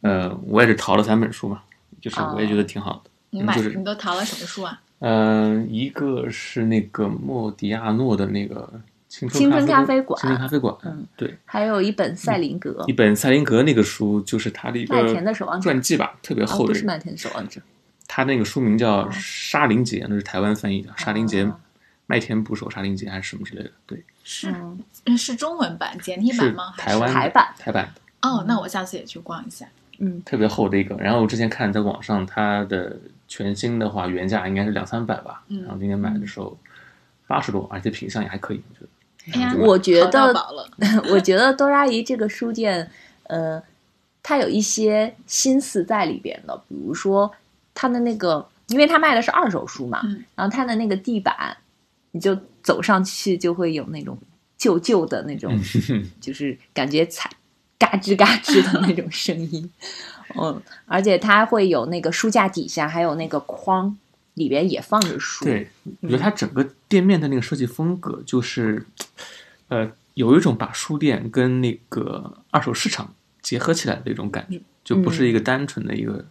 [0.00, 1.62] 呃，我也是淘了三本书嘛，
[2.00, 3.10] 就是我也觉得挺好的。
[3.30, 4.80] 你买你都淘了什么书啊？
[5.00, 8.80] 嗯，一个是那个莫迪亚诺的那个。
[9.12, 17.60] 青春咖啡馆，青春咖啡馆，嗯，对，还有一本赛林格，一本赛林格那个书就是他的一个麦田的守望者传记吧，特别厚的，不是麦田守望者，
[18.08, 21.46] 他那个书名叫沙林杰，那是台湾翻译的沙林杰，
[22.06, 24.50] 麦田捕手沙林杰还是什么之类的，对，是
[25.18, 26.72] 是中文版简体版吗？
[26.78, 29.66] 台湾台版台版的，哦，那我下次也去逛一下，
[29.98, 32.96] 嗯，特别厚的一个，然后我之前看在网上它的
[33.28, 36.56] 全新的话原价应该是两三百吧，然后今天买的时候
[37.26, 38.88] 八十多，而且品相也还可以，我觉得。
[39.58, 40.34] 我觉得，
[41.12, 42.90] 我觉得多拉鱼这个书店，
[43.24, 43.62] 呃，
[44.22, 46.56] 它有一些心思在里边的。
[46.68, 47.30] 比如说，
[47.74, 50.00] 它的那个，因为它卖的是二手书嘛，
[50.34, 51.56] 然后它的那个地板，
[52.10, 54.18] 你就走上去就会有那种
[54.58, 55.56] 旧旧的那种，
[56.20, 57.30] 就是感觉踩
[57.78, 59.70] 嘎吱嘎吱的那种声音。
[60.34, 63.96] 嗯，而且它会有那个书架底下还有那个框。
[64.34, 65.44] 里边也放着书。
[65.44, 65.68] 对，
[66.00, 68.86] 我觉得它整个店面的那个设计风格，就是，
[69.68, 76.24] 呃，有一种把书店跟那个二手市场结合起来的一种感觉，就不是一个单纯的一个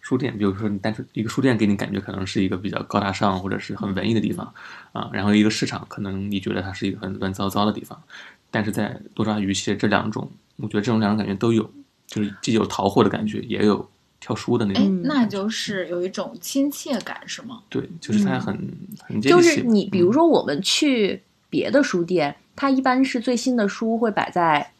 [0.00, 0.36] 书店。
[0.36, 4.52] 比如说，你单纯一个书店给你感觉可能是一个比较高大上或者是很文艺的地方
[4.92, 8.02] 啊，然后一个市场可能你觉得它是一个很乱糟糟的地方。
[8.50, 11.70] 但是在多抓鱼，其实这两种，我觉得这种两种感觉都有，
[12.06, 13.88] 就是既有淘货的感觉，也有。
[14.20, 17.62] 挑书的那种，那就是有一种亲切感，是吗？
[17.68, 18.58] 对，就是它很
[19.00, 24.72] 很就是你，比如说我们去别的书店，它一般是最新的书会摆在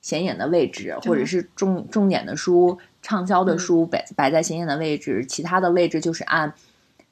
[0.00, 6.52] 显眼的位置，或者是重重点的书、畅销的书摆摆在显眼的位置，其他的位置就是按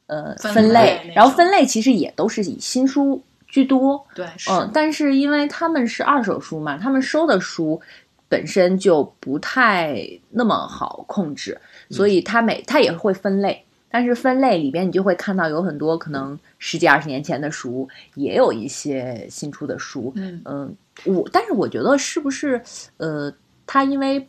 [0.07, 4.07] 呃分类，然后分类其实也都是以新书居多。
[4.15, 7.81] 对，嗯，但是因为他们是二手书嘛，他们收的书
[8.31, 11.61] 本身就不太那么好控制。
[11.91, 20.13] 所以它每它也会分类，但是分类里边你就会看到有很多可能十几二十年前的书，也有一些新出的书。
[20.17, 22.63] 嗯嗯，我但是我觉得是不是
[22.97, 23.31] 呃，
[23.67, 24.27] 它因为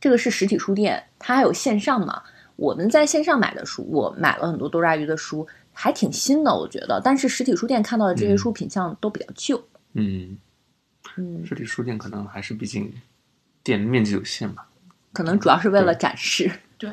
[0.00, 2.22] 这个是实体书店，它还有线上嘛？
[2.56, 6.98] 我们在线上买的书，我买了很多多抓鱼的书，还挺新的，我觉得。
[7.04, 9.58] 但是实体书店看到的这些书品相都比较旧。
[9.92, 10.38] 嗯嗯，
[11.44, 12.92] 实体书店可能还是毕竟
[13.62, 14.68] 店面积有限吧。
[15.12, 16.90] 可能主要是为了展示，对，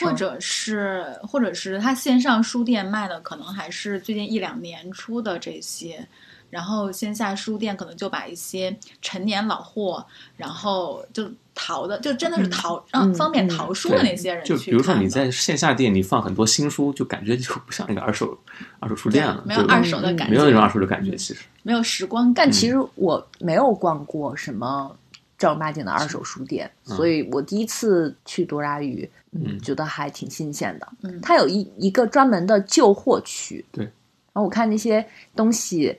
[0.00, 6.06] 或者是或者是他线上书店卖的，可能还是最近一两年出的这些，
[6.50, 18.38] 然后线下书店可能就把一些陈年老货，然后就淘的，就真的是淘，让方便淘书的那些人就比如说你在线下店你放很多新书，就感觉就不像那个二手
[18.80, 22.32] 二手书店了，没有二手的感觉，没有那种二手的感觉，其实没有时光。
[22.34, 24.96] 但其实我没有逛过什么。
[25.36, 30.88] 正儿八经的二手书店，所以我第一次去多拉鱼，嗯，觉得还挺新鲜的。
[31.02, 33.84] 嗯，它有一一个专门的旧货区，对。
[33.84, 35.94] 然后我看那些东西，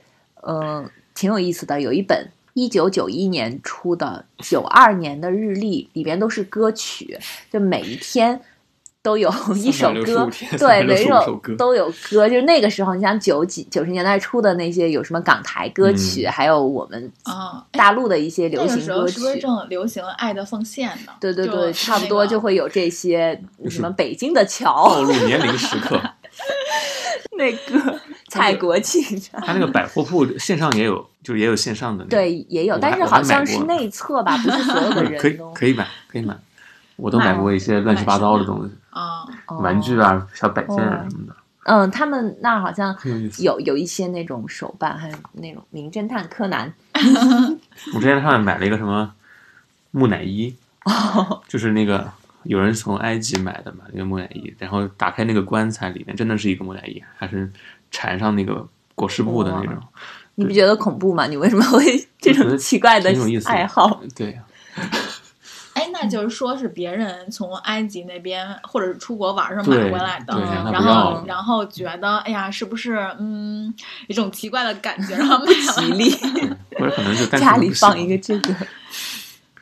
[0.47, 1.81] 嗯，挺有意思的。
[1.81, 7.19] 有一本一九九一年出的九二年的日历，里边都是歌曲，
[7.51, 8.39] 就每一天
[9.03, 12.29] 都有一首歌，对，每首都有歌。
[12.29, 21.11] 就是那个时候，你想九几九十年代初的那些，有什么港台歌曲，还有我们啊大陆的一些流行歌曲，是不是正流行《爱的奉献》呢？
[21.19, 23.37] 对对对，差不多就会有这些
[23.69, 26.01] 什么北京的桥，暴露年龄时刻。
[27.37, 27.99] 那个
[28.35, 29.01] 蔡国庆，
[29.43, 36.35] 他那个百货铺线上也有，就是也有线上的，对，也有，但是好像是内测吧，不是所有的人 可以可以买，可以买。
[36.97, 39.27] 我都买过一些乱七八糟的东西啊，
[39.59, 41.35] 玩具啊、小摆件啊什么的。
[41.65, 42.95] 嗯，他们那儿好像
[43.39, 46.73] 有有一些那种手办，还有那种名侦探柯南。
[47.93, 49.11] 我之前上面买了一个什么
[49.91, 50.55] 木乃伊，
[51.49, 52.09] 就是那个
[52.43, 57.51] 有人从埃及买的嘛，那个木乃伊，然后打开那个棺材，里面真的是一个木乃伊，还是
[57.95, 59.81] 缠上那个裹尸布的那种。
[60.35, 61.25] 你不觉得恐怖吗？
[61.27, 63.09] 你为什么会这种奇怪的
[63.45, 64.01] 爱好？
[64.15, 64.43] 对呀。
[65.97, 70.37] 那就是说是别人从埃及那边或者是出国玩儿上买回来的，
[70.69, 73.73] 然后然后觉得哎呀，是不是嗯
[74.07, 76.11] 一种奇怪的感觉，然后不吉利，
[76.77, 78.53] 或者可能就家里放一个这个，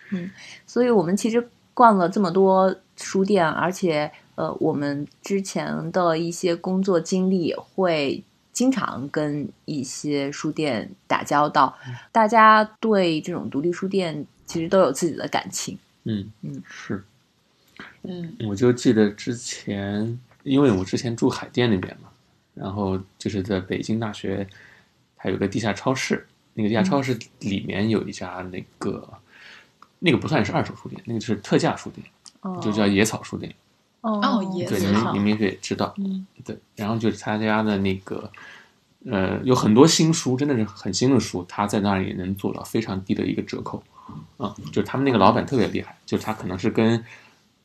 [0.09, 0.31] 嗯，
[0.65, 11.77] 所以我们其实逛了这么多书店，而且呃，我们之前的一些工作经历会经常跟一些书店打交道，
[12.11, 15.77] 大家对这种独立书店其实都有自己的感情。
[16.03, 17.03] 嗯嗯是，
[18.01, 22.09] 嗯，我就记得之前，因为我之前住海淀那边嘛，
[22.53, 24.47] 然后就是在北京大学，
[25.15, 29.07] 它有个地下超市，那个地下超市里面有一家那个，
[29.99, 32.05] 那个不算是二手书店，那个是特价书店，
[32.61, 33.53] 就叫野草书店。
[34.03, 34.19] 哦，
[34.67, 38.29] 对，你们你们也知道，嗯，对，然后就是他家的那个，
[39.05, 43.81] 呃，有很多新书，真的是很新的书，他在那里能做到非常低的一个折扣。
[44.39, 47.03] 嗯，就是他们那个老板特别厉害，就是他可能是跟，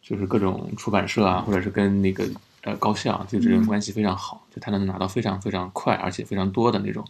[0.00, 2.24] 就是各种出版社啊，或者是跟那个
[2.62, 7.04] 呃高校，就这种关系非常好，就他能拿到非常非常快而且非常多的那种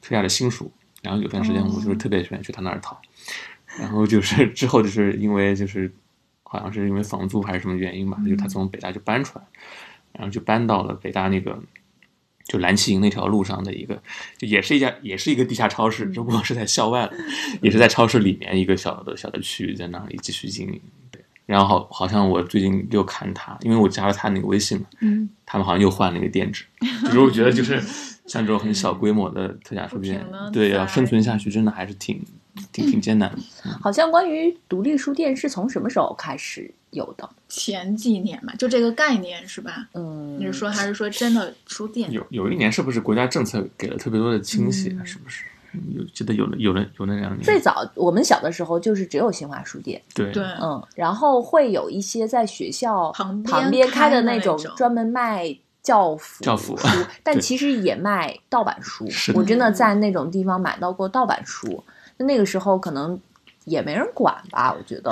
[0.00, 0.70] 特价的新书。
[1.02, 3.00] 然后有段时间我就是特别喜欢去他那儿淘，
[3.78, 5.92] 然后就是 之后就是因为就是
[6.48, 9.44] 好像是因为房租还是什么原因吧，就他从北大就搬出来，
[10.14, 11.62] 然后就搬到了北大那个。
[12.50, 14.02] 就蓝旗营那条路上的一个，
[14.38, 17.12] 就也是一家，也是一个地下超市，只不过是在校外了，
[17.60, 20.80] 也是在超市里面一个小的小的区域，在那里继续经营。
[21.10, 26.64] 对，然后好，好像我最近又看他，因为我加了他那个微信嘛，嗯，他们好像又换了一个店址，
[27.04, 27.78] 就是我觉得就是
[28.26, 32.24] 像这种很小规模的特价书店，对，要生存下去真的还是挺
[32.72, 33.38] 挺挺艰难的。
[33.80, 36.72] 好像关于独立书店是从什么时候开始？
[36.90, 39.86] 有的前几年嘛，就这个概念是吧？
[39.92, 42.10] 嗯，你是说还是说真的书店？
[42.10, 44.88] 有有一年是不是国家政策给了特别多的倾斜？
[45.04, 45.44] 是不是？
[45.94, 47.42] 有记得有的有的有那两年。
[47.42, 56.88] 最早我们小的时候就是只有新华书店，对对嗯，然后会有一些在学校旁边开的那种专门卖教辅教辅书，
[57.22, 59.06] 但其实也卖盗版书。
[59.34, 61.84] 我真的在那种地方买到过盗版书，
[62.18, 63.18] 那那个时候可能
[63.64, 64.74] 也没人管吧？
[64.76, 65.10] 我觉得。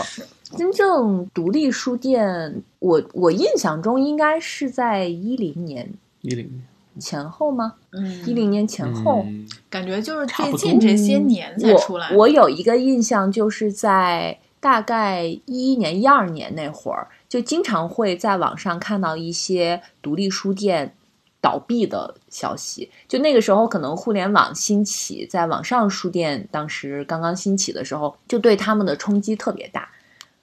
[0.57, 6.63] 真正独立书店，我我印象中应该是在一零年，一零年
[7.01, 7.75] 前后吗？
[7.91, 9.27] 嗯，一零年前后，
[9.69, 12.15] 感觉就是最近这些年才出来。
[12.15, 20.95] 我有一个印象，就是在大概一一年、一二年那会儿，就经常会在网上看到一些独立书店
[21.41, 22.91] 倒闭的消息。
[23.07, 29.89] 就那个时候，可能互联网兴起，在网上书店当时刚刚兴起的时候，就对他们的冲击特别大。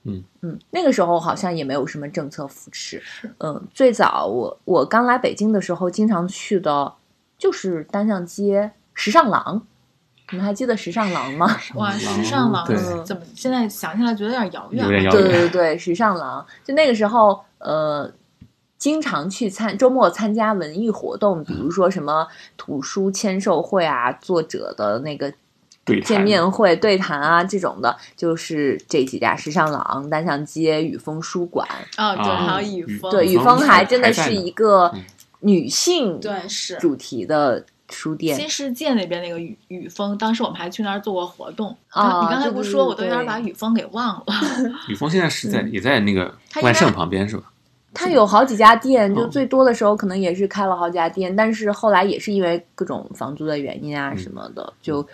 [0.06, 3.02] 嗯嗯，那个时候好像也没有什么政策扶持。
[3.38, 6.94] 嗯，最早我我刚来北京的时候，经常去的
[7.38, 9.66] 就是单向街时尚廊。
[10.32, 11.48] 你们还记得时尚廊吗？
[11.76, 12.66] 哇，时尚廊
[13.06, 15.10] 怎么现在想起来觉得有点遥远？
[15.10, 18.12] 对对对对，时尚廊就那个时候，呃，
[18.84, 25.32] 经常去参周末参加文艺活动，比如说什么图书签售会啊，作者的那个。
[26.06, 31.66] 见面会、对谈啊，这种的，就是这几家时尚廊、单向街、雨峰书馆
[31.96, 34.94] 啊，对，还有雨峰，对，雨峰还真的是一个
[35.40, 38.38] 女性对是主题的书店。
[38.38, 42.22] 新世界那边那个雨雨峰，当时我们还去那儿做过活动啊。
[42.22, 44.26] 你刚才不说，我都有点把雨峰给忘了。
[44.90, 47.52] 雨峰现在是在也在那个万盛旁边是吧？
[47.94, 55.08] 他有好几家店，就最多的时候可能也是开了好几家店，但是后来也是因为各种房租的原因啊什么的，就。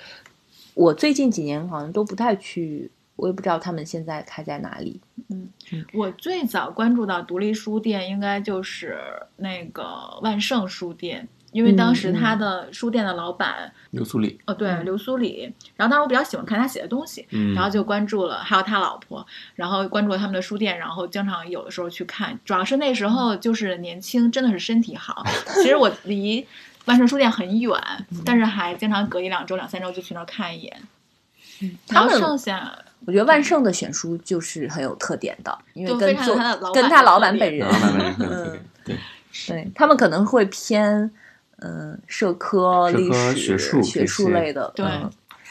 [0.75, 4.97] 我最近几年好像都不太去，我也不知道他们现在开在哪里。
[5.27, 5.49] 嗯，
[5.93, 8.97] 我最早关注到独立书店，应该就是
[9.35, 9.83] 那个
[10.21, 15.51] 万盛书店，因为当时他的书店的老板刘苏里，哦，对，刘苏里。
[15.75, 19.25] 然后当时我比较喜欢看他写的东西，然后就关注了，还有他老婆，
[19.55, 22.39] 然后关注了他们的书店，然后经常有的时候去看。
[22.45, 25.25] 主要是那时候就是年轻，真的是身体好。
[25.61, 26.45] 其实我离
[26.85, 27.79] 万盛书店很远，
[28.25, 30.81] 但是还经常隔一两周、两三周就去那儿看一眼。
[31.61, 32.77] 嗯，然后剩下。
[33.05, 36.35] 我觉得万盛的选书就是很有特点的，因为跟做
[36.73, 37.65] 跟他老板本人，
[38.19, 38.95] 嗯，对，
[39.47, 41.09] 对他们可能会偏
[41.61, 44.85] 嗯社科、历史、学术学术类的，对，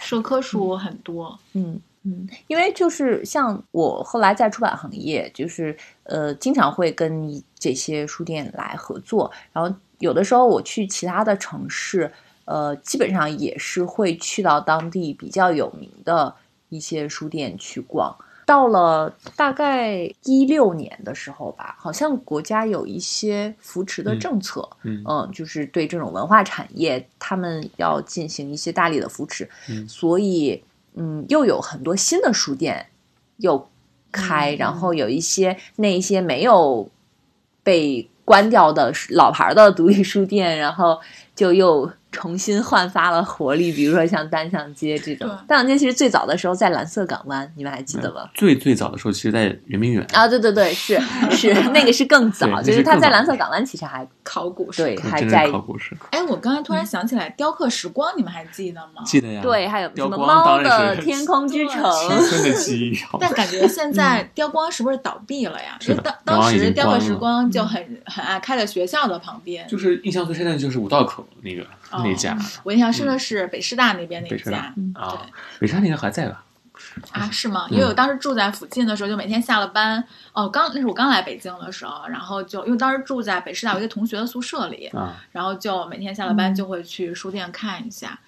[0.00, 12.10] 社科书很多，嗯嗯，因为就是像我后来在出版行业，就是呃经常会跟这些书店来合作，然后有的时候我去其他的城市，
[12.44, 16.34] 呃，基本上也是会去到当地比较有名的。
[16.70, 18.14] 一些书店去逛，
[18.48, 29.46] 到了大概一六年的时候吧，好像国家有一些扶持的政策，嗯，就是对这种文化产业，他们要进行一些大力的扶持，
[29.86, 32.86] 所以，嗯，又有很多新的书店
[33.36, 33.68] 又
[34.10, 36.88] 开，然后有一些那一些没有
[37.62, 40.98] 被关掉的老牌的独立书店，然后
[41.36, 41.92] 就又。
[42.10, 45.28] 重新焕发了活力，比如说像单向街这种。
[45.46, 48.28] 单向街其实最早的时候在蓝色港湾，你们还记得吗？
[48.34, 50.98] 最最早的时候，其实，在圆明园啊，对对对，是
[51.30, 55.96] 是那个是更早，就是它在蓝色港湾其实还考古，对，还在考古室。
[56.10, 59.02] 哎，我刚才突然想起来，雕刻时光，你们还记得吗？
[59.04, 59.40] 记得呀。
[59.42, 61.82] 对，还有什么猫的天空之城？
[63.20, 65.76] 但感觉现在雕光是不是倒闭了呀？
[65.80, 71.66] 是当当时雕刻时光就很很爱开在学校的旁边，就是印象最深的就是五道口那个。
[71.92, 75.26] 那家，我印象深的是北师大那边那家啊，
[75.58, 76.44] 北师大那个还在吧？
[77.10, 77.66] 啊，是吗？
[77.70, 84.90] 因为我当时住在附近的时候，就每天下了班，哦，刚那是我刚来北京的时候，然后就因为当时住在北师大有一个同学的宿舍里，
[85.32, 88.18] 然后就每天下了班就会去书店看一下。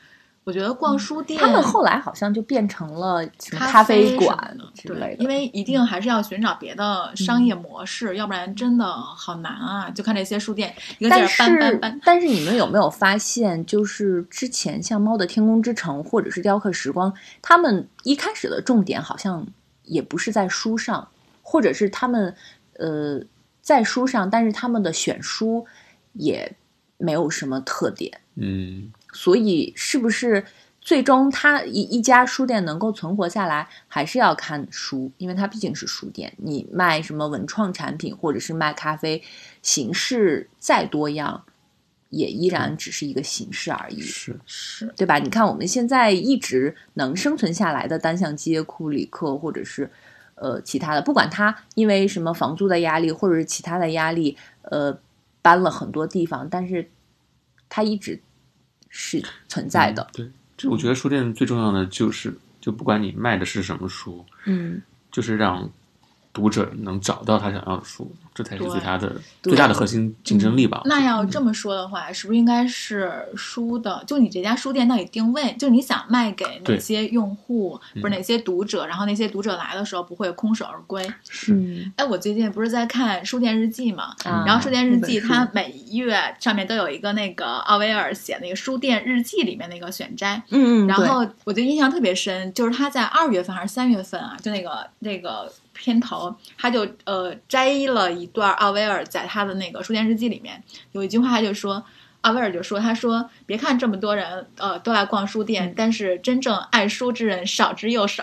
[0.42, 9.90] 我觉得逛书店，他们后来好像就变成了什么咖啡馆之类的，因为一定还是要寻找别的商业模式，要不然真的好难啊！
[9.90, 12.00] 就看这些书店，一个劲儿搬搬搬。
[12.02, 17.12] 但是你们有没有发现，就是之前像猫的天空之城或者是雕刻时光，
[17.42, 19.46] 他们一开始的重点好像
[19.84, 21.06] 也不是在书上，
[21.42, 22.34] 或者是他们
[22.78, 23.20] 呃
[23.60, 25.66] 在书上，但是他们的选书
[26.14, 26.56] 也
[26.96, 28.90] 没有什么特点，嗯。
[29.12, 30.44] 所以，是不是
[30.80, 35.10] 最终他一一家书店能够存活下来，还是要看书？
[35.18, 36.32] 因为它毕竟是书店。
[36.38, 39.22] 你卖什么文创产品，或者是卖咖啡，
[39.62, 41.44] 形式再多样，
[42.08, 44.00] 也依然只是一个形式而已。
[44.00, 45.18] 是是，对吧？
[45.18, 49.90] 你看我们现在一直能生存下来的单向街、库里克，或者是
[50.36, 54.98] 呃其他的，不管他因为什么房租的压力，或者是其他的压力，呃，
[55.42, 56.88] 搬了很多地方，但是
[57.68, 58.22] 他一直。
[58.90, 60.06] 是存在的。
[60.12, 65.70] 对，这我觉得书店最重要的就是，就不管你卖的是什么书，嗯，就是让
[66.32, 68.14] 读者能找到他想要的书。
[68.32, 69.12] 这才是最大的
[69.42, 70.82] 最大的核心竞争力吧？
[70.84, 74.02] 那要这么说的话，是不是应该是书的？
[74.06, 78.86] 就你这家书店到底定位，就你想卖给哪些用户，不是哪些读者？
[78.86, 81.06] 然后那些读者来的时候不会空手而归。
[81.28, 81.90] 是。
[81.96, 84.14] 哎，我最近不是在看书店日记嘛？
[84.24, 90.40] 然后书店日记它每月上面都有一个那个奥威尔写那个书店日记里面那个选摘。
[90.50, 90.86] 嗯嗯。
[90.86, 94.36] 然后我就印象特别深，就是他在二月份还是三月份啊？
[94.40, 95.52] 就那个那个。
[95.80, 100.62] 片头，他就呃摘了一段奥威尔在他的那个书店日记里面
[100.92, 101.82] 有一句话，他就说，
[102.20, 108.22] 奥威尔就说，他说，别看这么多人呃都来逛书店，但是真正爱书之人少之又少。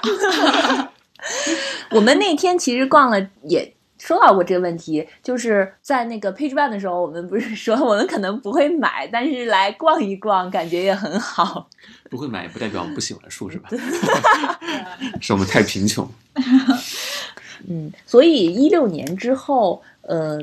[1.90, 11.68] 我们那天其实逛了，也说到过这个问题，就是在那个 Page One 的时候，我们不是说我们可能不会买，但是来逛一逛，感觉也很好。
[12.10, 13.70] 不会买不代表我们不喜欢书，是吧？
[15.20, 16.08] 是我们太贫穷。
[17.68, 20.40] 嗯，所以一六年之后，呃，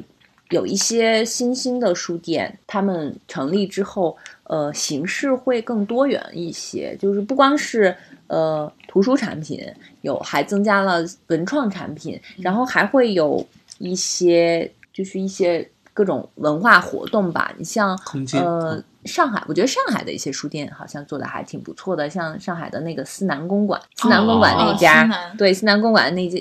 [0.51, 7.97] 有一些新兴的书店，他们成立之后，呃，形式会更多元一些，就是不光是
[8.27, 9.67] 呃图书产品，
[10.03, 13.45] 有还增加了文创产品，然后还会有
[13.79, 17.51] 一些就是一些各种文化活动吧。
[17.57, 17.99] 你像
[18.35, 26.39] 呃上海，我觉得上海的一些书店好像做的还挺不错的，像上海的那个思南公馆，思南公馆那家，对思南公馆那家。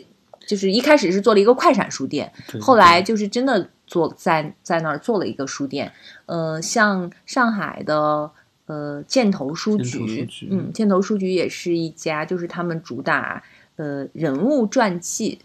[0.54, 2.32] 就是一开始是做了一个快闪书店，
[2.62, 5.92] 后来就是真的做在在那儿做了一个书店。
[6.28, 8.30] 呃，像上海的
[8.68, 13.42] 呃箭头书局，嗯，箭头书局也是一家，就是他们主打
[13.78, 15.40] 呃人物传记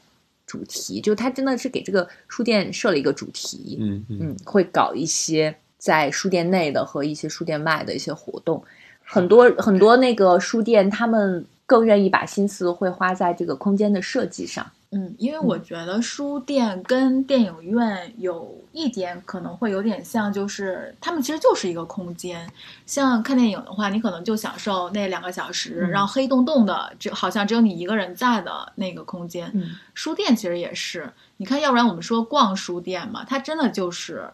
[0.46, 8.62] 主题，就他真的是给这个书店设了一个主题，嗯嗯，会搞一些在书店内的和一些书店外的一些活动。
[9.02, 14.70] 很多很多那个书店，他们更愿意把心思会花在这个空间的设计上。
[14.90, 22.50] 嗯，因为我觉得书店跟电影院有一点可能会有点像，就是他们其实就是一个空间。
[22.86, 29.52] 像看电影的话，你可能就享受那两个小时，然后黑洞洞的，就好像只有你一个人在的那个空间。
[29.92, 34.26] 书店其实也是，你看，要不然我们说逛书店嘛，它真的就是，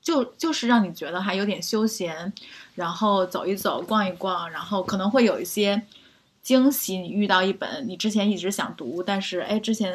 [0.00, 2.32] 就就是让你觉得还有点休闲，
[2.74, 5.82] 然后走一走，逛一逛，然后可能会有一些。
[6.48, 6.96] 惊喜！
[6.96, 9.92] 你遇到一本你之前一直想读，但是哎，之前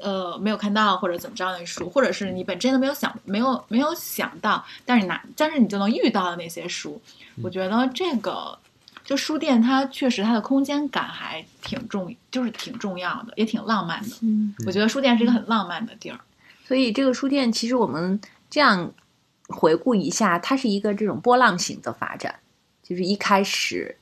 [0.00, 6.98] 呃没有看到或者怎么着的书，或者是你本真的没有想没有没有想到，但是你拿但是你就能遇到的那些书，
[7.42, 8.58] 我觉得这个
[9.04, 14.16] 就书店它确实它的空间感还挺重，就是挺重要的，也挺浪漫的。
[14.22, 16.18] 嗯，我觉得书店是一个很浪漫的地儿。
[16.66, 18.18] 所以这个书店其实我们
[18.48, 18.90] 这样
[19.48, 22.34] 回顾一下，它是一个这种波浪形的发展，
[22.82, 23.98] 就是一开始。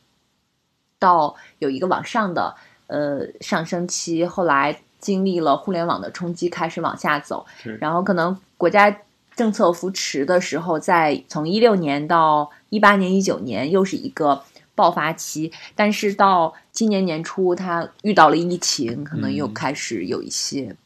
[1.03, 2.55] 到有一个往上的
[2.86, 7.44] 呃上升期，后来经历了互联网的冲击，开始往下走。
[7.80, 8.96] 然后可能国家
[9.34, 14.44] 政策扶持的时候，在从一六年到一八年、一九年又是一个
[14.76, 15.50] 爆发期。
[15.74, 20.76] 但是到今年年初，它遇到了疫情，可能又开始有一些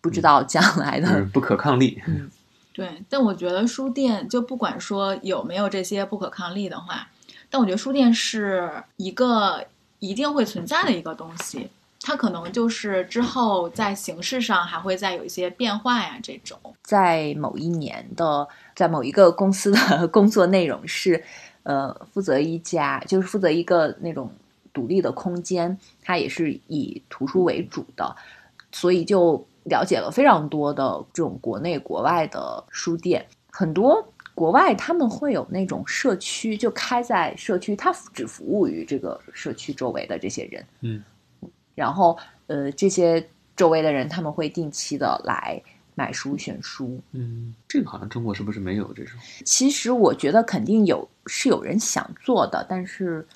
[0.00, 2.00] 不知道将来的不可抗力。
[2.06, 2.30] 嗯，
[2.72, 3.02] 对。
[3.08, 7.08] 但我觉得书店就不管说有没有这些不可抗力的话。
[7.54, 9.64] 但我觉得书店是一个
[10.00, 16.18] 一定会存在的一个东西，它可能就是之后在形式上还会再有一些变化呀。
[16.20, 21.22] 这种在某一年的，在某一个公司的 工作内容是，
[21.62, 24.28] 呃，负责一家就是负责一个那种
[24.72, 28.16] 独立的空间，它也是以图书为主的，
[28.72, 34.04] 所以就了解了非常多的这种国内国外的书店，很多。
[34.34, 40.66] 国外他们会有那种社区，就开在社区，它只服务于这个社区周围的这些人。
[40.80, 41.02] 嗯，
[41.74, 43.26] 然后呃，这些
[43.56, 45.62] 周围的人他们会定期的来
[45.94, 47.00] 买书、选书。
[47.12, 49.18] 嗯，这个好像中国是不是没有这种？
[49.44, 53.26] 其实我觉得肯定有，是有人想做的，但是。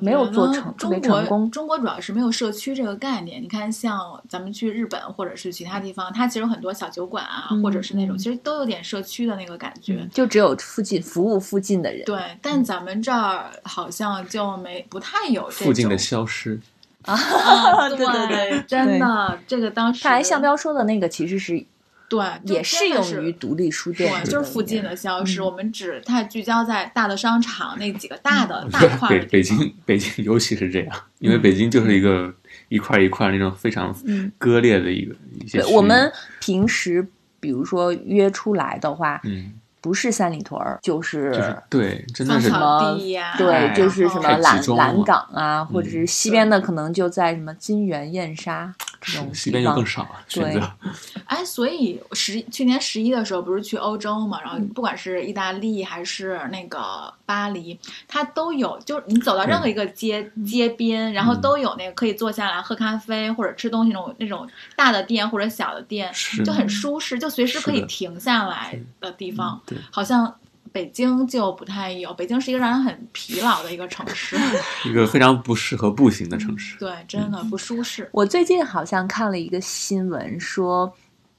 [0.00, 1.50] 没有做成特别成功。
[1.50, 3.42] 中国主要是没有社区这个概念。
[3.42, 10.08] 你看，像咱们去日本或者是其他地方，它其实很多小酒馆啊，或者是那种其实都有点社区的那个感觉。
[10.12, 12.04] 就只有附近服务附近的人。
[12.04, 16.60] 对，但咱们这儿好像就没不太有附近的消失
[17.02, 17.88] 啊！
[17.88, 21.64] 对 对对，真的，这个当时看来向彪说的那个其实是。
[22.08, 25.42] 对，也适用于独立书店，就是附近的消失。
[25.42, 29.08] 我们只太聚焦在大的商场那几个大的大块。
[29.10, 32.34] 北北京北 京尤其是这样，因为北京就是一个
[32.68, 33.94] 一块一块那种非常
[34.38, 35.62] 割裂的一个一些。
[35.66, 37.06] 我们平时
[37.38, 39.52] 比如说约出来的话，嗯。
[39.80, 42.98] 不是三里屯儿，就是对，真的是什么
[43.36, 50.70] 对，就是什么蓝蓝港啊，或者是西边的，可能就在什么金源燕莎这种西边就更少了选择。
[51.26, 66.10] 哎，所以十去年十一的时候不是去欧洲嘛，然后不管是意大利还是那个巴黎，它都有，就是你走到任何一个街街边，然后都有那个可以坐下来喝咖啡或者吃东西那种那种大的店或者小的店，
[66.44, 69.60] 就很舒适，就随时可以停下来的地方。
[69.90, 70.32] 好像
[70.70, 74.36] 北京就不太有，北京是一个让人很疲劳的一个城市，
[74.88, 76.78] 一个非常不适合步行的城市。
[76.78, 78.08] 对，真的不舒适。
[78.12, 80.92] 我最近好像看了一个新闻，说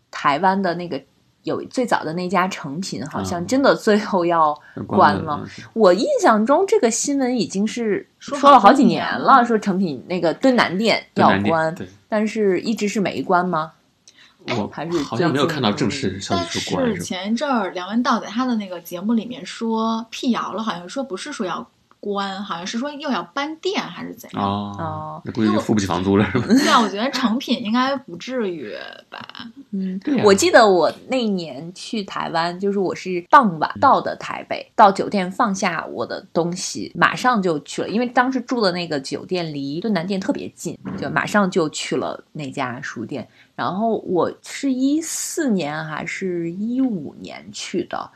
[0.09, 0.99] 台湾的那个
[1.43, 4.53] 有最早的那家成品，好像真的最后要
[4.87, 5.47] 关了。
[5.73, 11.73] 我印象中这个新闻已经是说了好几年了，说成品那个敦南店要关，
[12.09, 13.71] 但是一直是没关吗？
[14.47, 16.95] 我还是好像没有看到正式消息说关。
[16.95, 21.69] 是前一阵儿梁文道在他的那个节目里面说辟谣了，好像说不是说要
[21.99, 24.43] 关，好像是说又要搬店还是怎样？
[24.43, 26.45] 哦，那估计就付不起房租了，是吧？
[26.47, 28.73] 对啊，我觉得成品应该不至于
[29.09, 29.19] 吧。
[29.71, 43.27] 嗯，我记得我那年去台湾，就是我是傍晚到的台北，到酒店放下我的东西，马上就去了，因为当时住的那个酒店离敦南店特别近，就马上就去了那家书店。
[43.55, 48.09] 然后我是一四年还是一五年去的，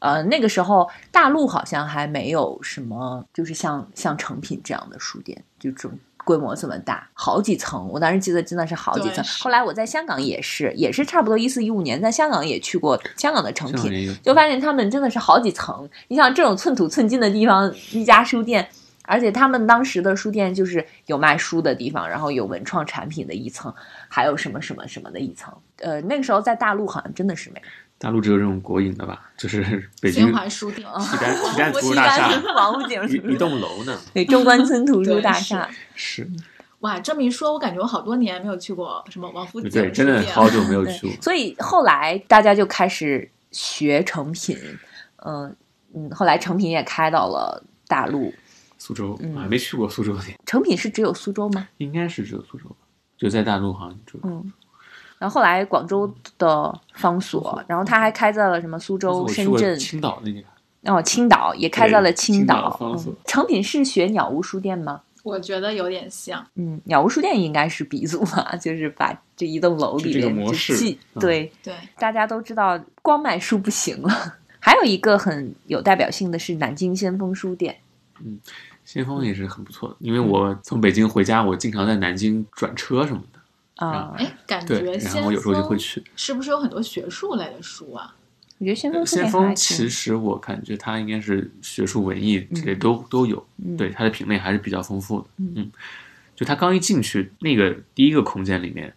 [0.00, 5.92] 呃，那个时候大陆好像还没有什么，就是像像成品这样的书店，就这种
[6.24, 7.88] 规模这么大，好几层。
[7.88, 9.24] 我当时记得真的是好几层。
[9.40, 15.88] 后来我在香港也是，也是差不多一四一五年在香港也去过香港的成品，就发现他们真的是好几层。
[16.08, 18.68] 你像这种寸土寸金的地方，一家书店。
[19.10, 23.74] 而且他们当时的书店就是有卖书的地方，然后有文创产品的一层，
[24.06, 25.50] 还有什么什么什么的一层。
[25.78, 27.66] 呃，那个时候在大陆好像真的是没有。
[27.98, 29.28] 大陆只有这种国营的吧？
[29.36, 29.60] 就是
[30.00, 33.98] 北京新华书店、西单西单图书大厦、王府井 一一栋楼呢。
[34.14, 36.28] 对，中关村图书大厦是。
[36.80, 39.68] 哇，这么一说，我感觉我好多年没有去过什么王府井。
[39.68, 41.16] 对，真的好久没有 去过。
[41.20, 44.56] 所以后来大家就开始学成品，
[45.24, 45.56] 嗯
[45.92, 48.32] 嗯，后来成品也开到了大陆。
[48.78, 50.38] 苏州，我还没去过苏州店。
[50.46, 51.66] 成品是只有苏州吗？
[51.78, 52.76] 应该是只有苏州吧，
[53.16, 54.20] 就在大陆好像就。
[54.22, 54.52] 嗯。
[55.18, 60.44] 然后后来广州的方所，然后他还开在了什么苏州、深圳、青岛那边。
[60.84, 62.96] 哦，青岛也开在了青岛。
[63.24, 65.02] 成品是学鸟屋书店吗？
[65.24, 66.46] 我觉得有点像。
[66.54, 74.38] 嗯，鸟屋书店应该是鼻祖吧， 就是把这一栋楼里面模式，对对，大家都知道光卖书不行了。
[74.60, 77.76] 还有一个很有代表性的是南京先锋书店。
[78.24, 78.38] 嗯，
[78.84, 83.37] 先锋也是很不错的，因为我从北京回家，我经常在南京转车什么的。
[83.78, 88.14] 啊，哎，感觉先锋有时候就会去，是不是有很多学术类的书啊？
[88.58, 95.26] 我觉得先锋先锋其实我感觉它应该是学术文艺这类都都有，对它的品类还是比较丰富的。
[95.36, 95.70] 嗯，
[96.34, 98.92] 就他刚一进去那个第一个空间里面，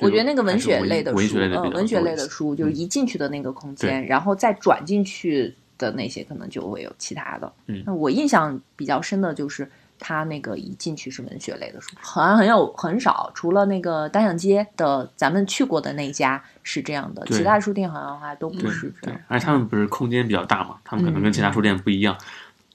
[0.00, 7.50] 我觉得那个文学类的文学类的文学类的书，就是一进去的那个空间，然后再转进去的那些可能就会有其他的。
[7.68, 9.66] 嗯，那我印象比较深的就是。
[9.98, 19.20] 他那个一进去是文学类的书，好像很有很少，除了那个单向街的咱们去过的那家是这样的，其他书店好像还都不是这样。
[19.28, 22.16] 而且他们不是空间比较大嘛，他们可能跟其他书店不一样，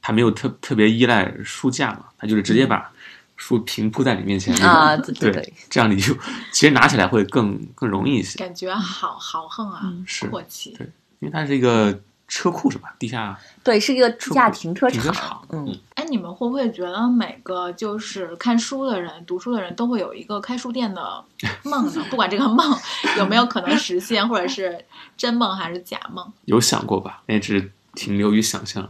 [0.02, 2.92] 他没有特特别依赖书架嘛，他就是直接把
[3.36, 6.14] 书平铺在你面前啊，对对，这样你就
[6.52, 10.88] 其实拿起来会更更容易一些，感觉好豪横啊，是阔气，对，
[11.20, 12.00] 因为它是一个。
[12.32, 12.96] 车库是吧？
[12.98, 15.46] 地下对，是一个地下停车场。
[15.50, 21.24] 嗯，哎，你们会不会觉得每个就是看书的人、读书的人都会有一个开书店的
[21.64, 22.06] 梦呢？
[22.10, 22.74] 不管这个梦
[23.20, 24.84] 有没有可能实现，或者是
[25.18, 26.26] 真梦还是假梦？
[26.46, 27.22] 有想过吧？
[27.28, 28.90] 那只停留于想象。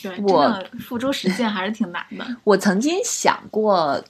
[0.00, 2.24] 对，我付诸实现还是挺难的。
[2.44, 4.00] 我曾经想过，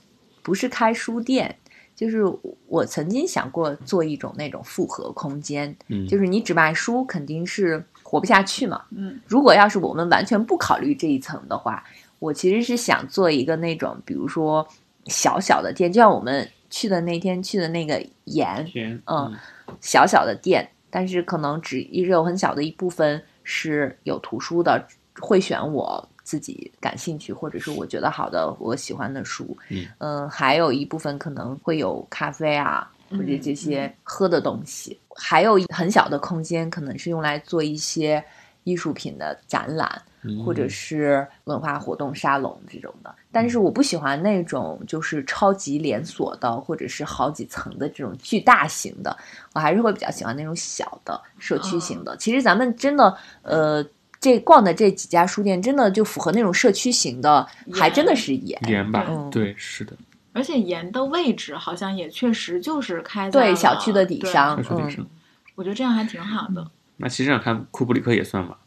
[0.43, 1.59] 不是开书店。
[1.97, 2.25] 就是
[2.67, 11.83] 我曾经想过做一种那种复合空间，嗯，就是你只卖书肯定是活不下去嘛，嗯，如果要是我们完全不考虑这一层的话，
[12.21, 14.65] 我其实是想做一个那种，比如说
[15.07, 18.65] 小小的店，就像我们去的那天去的那个盐，
[19.07, 19.35] 嗯，
[19.81, 24.87] 小小的店，但是可能只有很小的一部分是有图书的，
[25.21, 26.09] 会选我。
[26.25, 29.55] 自己感兴趣或者是我觉得好的我喜欢的书，
[29.99, 38.25] 嗯，还有一部分可能会有咖啡啊或者这些喝的东西，还有很小的空间可能是用来做一些
[38.65, 40.03] 艺术品的展览
[40.45, 43.15] 或者是文化活动沙龙这种的。
[43.31, 49.17] 但是我不喜欢那种就是超级连锁的或者是好几层的这种巨大型的，
[49.53, 52.17] 我还是会比较喜欢那种小的社区型的。
[52.17, 53.85] 其实咱们真的呃。
[54.21, 59.05] 这逛的这几家书店真的就符合那种社区型的，还真的是严严吧？
[59.31, 59.93] 对，是的。
[60.35, 65.07] 而且盐的位置好像也确实就是开在对小区的底商，嗯，
[65.55, 66.71] 我觉得这样还挺好的。
[66.99, 68.59] 那其实上看库布里克也算吧，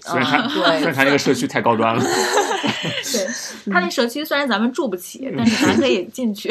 [0.00, 6.50] 虽然他虽然他那个社区太高端了，对他那社区虽然咱们住不起，但是咱 可以进去。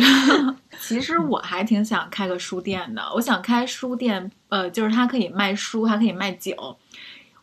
[0.79, 6.77] 其实我还挺想开个书店的，我想开书店，呃，就是它可以卖书，还可以卖酒。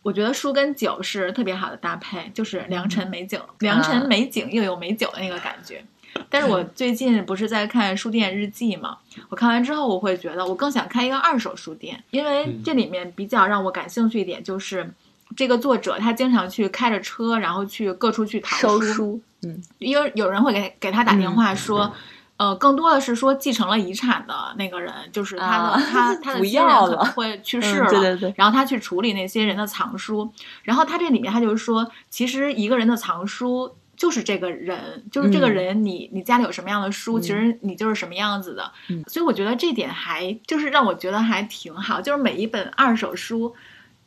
[0.03, 5.83] 我觉得书跟酒是特别好的搭配，就是良辰美景，良辰美景又有美酒的那个感觉。
[6.29, 8.99] 但是我最近不是在看书店日记嘛？
[9.29, 14.93] 我看完之后，我会觉得我更想开一个二手书店，因为这里面比较让我感兴趣一点就是，
[15.37, 21.93] 这个作者他经常去开着车，然后去各处去淘书，嗯，因为有人会给给他打电话说。
[22.39, 28.35] 呃，更多的是说继承了遗产的那个人，就是他的他 他的亲人可能会去世了，对对对。
[28.37, 30.29] 然后他去处理那些人的藏书，
[30.65, 38.73] 然后他这里面他就是说，其实一个人的藏书就是这个人，就是这个人，你你家里有什么样的书，其实你就是什么样子的。
[39.07, 43.55] 所以我觉得这点还就是让我觉得还挺好，就是每一本二手书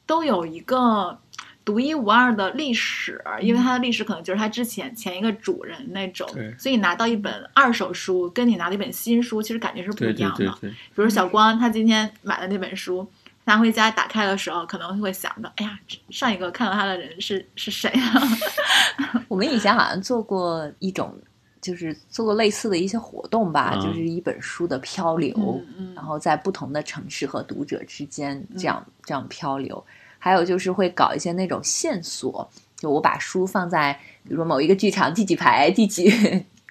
[0.06, 1.20] 都有一个。
[1.64, 6.30] 独一无二的历史，因为它的历史可能就是它之前前一个主人那种，
[6.60, 10.56] 所以拿到一本二手书，跟你拿了一本新书，其实感觉是不一样的。
[10.62, 13.10] 比如小光他今天买的那本书，
[13.46, 15.80] 拿回家打开的时候，可能会想到：哎呀，
[16.10, 18.22] 上一个看到他的人是是谁啊？
[19.28, 21.18] 我们以前好像做过一种，
[21.62, 25.62] 就是做过类似的一些活动吧，就是一本书的漂流，
[25.96, 29.84] 然后在不同的城市和读者之间这样这样漂流。
[30.18, 33.94] 还有就是会搞一些那种线索，就我把书放在，
[34.24, 36.12] 比如说某一个剧场第几排第几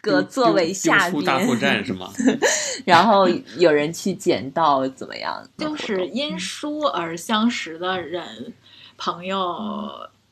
[0.05, 1.25] 个座位下边。
[1.25, 2.11] 大作战是吗？
[2.85, 3.27] 然后
[3.57, 5.43] 有人去捡到，怎么样？
[5.57, 8.53] 就是因书而相识的人
[8.97, 9.89] 朋友。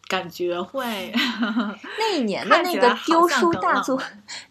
[0.09, 1.11] 感觉会
[1.99, 3.99] 那一年的那个丢书大作，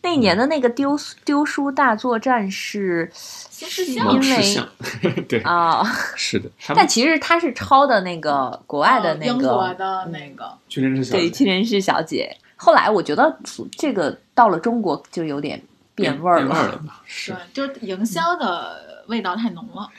[0.01, 5.83] 那一年的那个丢丢书大作战是是因为对啊，
[6.17, 12.35] 是的，但其实他是抄的那个国外的那个英国的那个屈臣氏对屈臣氏小姐。
[12.63, 13.35] 后来我觉得
[13.71, 15.61] 这个到了中国就有点
[15.95, 19.89] 变味儿了，是就是营销的味道太浓了，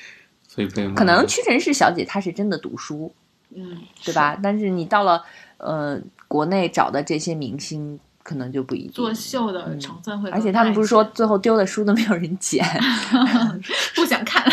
[0.46, 3.12] 所以被可能屈臣氏小姐她是真的读书，
[3.54, 4.38] 嗯，对吧？
[4.42, 5.24] 但是你到了。
[5.58, 5.96] 呃，
[6.26, 12.66] 国内找的这些明星可能就不一定作秀的成分会，而且他们不是说最后丢的书都没有人捡
[13.94, 14.44] 不想看。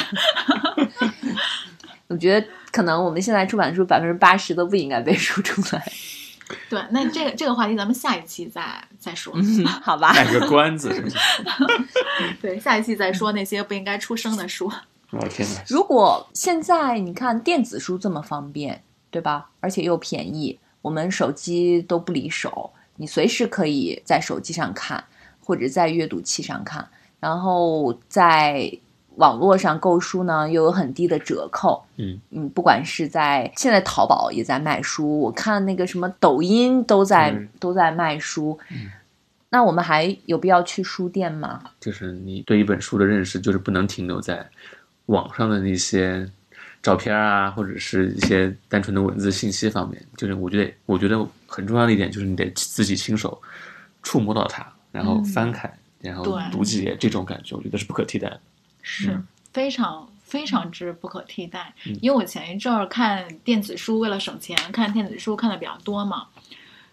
[2.05, 5.84] 我觉得可能我们现在出版书百分之八十都不应该被输出来。
[6.70, 8.62] 对，那这个这个话题咱们下一期再
[8.97, 9.34] 再说，
[9.82, 10.14] 好吧？
[10.14, 10.89] 卖个关子。
[12.41, 14.72] 对，下一期再说那些不应该出生的书。
[15.12, 15.64] 我天哪！
[15.70, 19.50] 如果现在你看电子书这么方便，对吧？
[19.60, 20.60] 而且又便宜。
[20.82, 25.04] 我们手机都不离手，你随时可以在手机上看，
[25.39, 26.88] 或者在阅读器上看。
[27.20, 28.72] 然后在
[29.20, 31.86] 网络上购书呢，又有很低的折扣。
[31.98, 38.58] 嗯嗯，不管是在现在淘宝也在卖书，我看那个什么抖音都在都在卖书。
[38.72, 38.90] 嗯，
[39.50, 41.62] 那我们还有必要去书店吗？
[41.80, 44.46] 就是你对一本书的认识，就是不能停留在
[45.06, 46.30] 网上的那些。
[46.82, 53.38] 照片啊，或者是一些单纯的文字信息方面，就是我觉得，我觉得很重要的一点就是你得自己亲手
[54.02, 58.40] 触摸到它，然后翻开，然后读几页，这种感觉我觉得是不可替代的，
[58.92, 59.22] 是
[59.54, 61.74] 非常非常之不可替代。
[62.02, 66.26] 因为我前一阵儿看电子书，为了省钱，看电子书看的比较多嘛，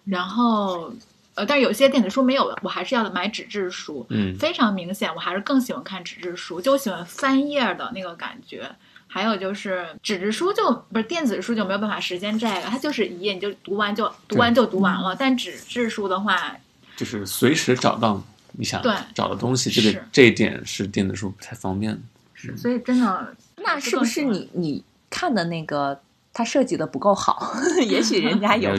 [0.05, 0.93] 然后
[1.35, 4.07] 呃，但是有些电子书没有的，我还是要买纸质书。
[4.11, 8.71] 嗯，非常明显，我还是更喜欢看纸质书，就我喜欢翻页的那个感觉。
[9.09, 15.17] 还有就是纸质书就不是电子书就没有办法实现这个，它就是一页你就读完就读完就读完了。
[15.19, 16.55] 但纸质书的话，
[16.97, 18.23] 就是随时找到
[18.57, 18.83] 你想
[19.15, 21.99] 找的东西，这个这一点是电子书不太方便的。
[22.35, 26.01] 是，所以真的， 那是不是你你看的那个
[26.33, 27.55] 它设计的不够好？
[27.87, 28.71] 也许人家有。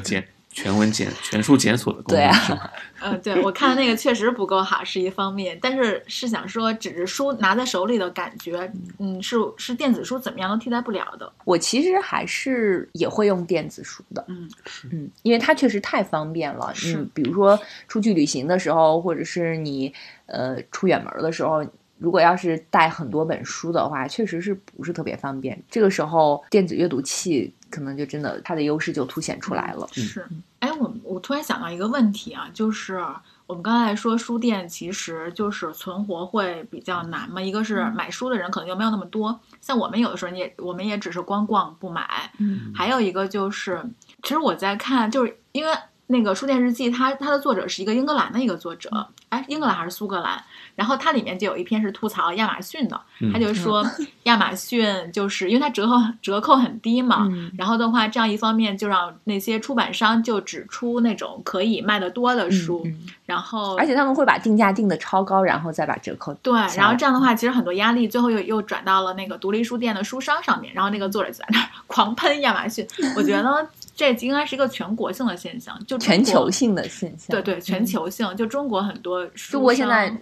[0.58, 2.60] 全文检全书检索的功能？
[3.00, 5.56] 嗯，对我看的那个确实不够好，是一方面。
[5.62, 11.32] 但是是想说，纸质书拿在手里的感觉，嗯，是是电子书怎么样都替代不了的。
[11.46, 14.50] 我其实还是也会用电子书的，嗯
[14.92, 16.74] 嗯，因为它确实太方便了。
[16.88, 19.94] 嗯，比如说出去旅行的时候，或者是你
[20.26, 21.64] 呃出远门的时候。
[22.00, 25.60] 如果要是带很多本书的话，确实是不是特别方便。
[25.68, 29.90] 这个时候，电子阅读器可能就真的它的优势就凸显出来了。
[29.92, 30.24] 是，
[30.60, 33.06] 哎，我我突然想到一个问题啊，就是
[33.46, 37.42] 我们刚才说书店其实就是存活会比较难嘛。
[37.42, 42.32] 一个是买书的人可能就没有那么多，像我们有的时候你也我们也只是光逛不买。
[42.40, 43.84] 嗯，还有一个就是，
[44.24, 45.72] 其实我在看，就是因为
[46.08, 48.90] 那个书店日记，它它的作者是一个英格兰的一个作者，
[49.30, 50.42] 哎，英格兰还是苏格兰？
[50.76, 53.00] 然后它里面就有一篇是吐槽亚马逊的，
[53.34, 53.86] 他就说
[54.24, 57.28] 亚马逊就是因为它折扣折扣很低嘛，
[57.58, 62.88] 然后的话这样一方面就让那些出版商就只出那种可以卖得多的书，
[63.26, 72.88] 然后而且他们会把定价定的超高，然后再把折扣对，然后这样的话其实很多压力最后又又转到了那个独立书店的书商上面，然后那个作者就在那儿 狂喷亚马逊，
[73.18, 73.68] 我觉得
[73.98, 80.16] 这应该是一个全国性的现象，就全球性的现象，对对，全球性，就中国很多中国现在。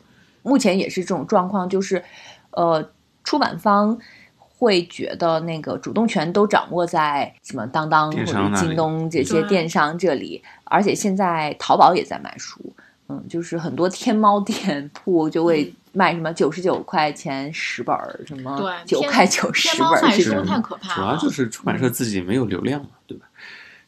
[0.47, 2.03] 目前也是这种状况，就是，
[2.51, 2.87] 呃，
[3.23, 3.97] 出版方
[4.37, 12.61] 会觉得那个主动权都掌握在什么当当或者京东这些电商这里，而且现在淘宝也在卖书，
[13.09, 20.95] 嗯，就是很多天猫店铺就会卖什么九十九块钱十本儿，什么九块九十本儿，这种太可怕了。
[20.95, 23.25] 主要就是出版社自己没有流量嘛，对吧？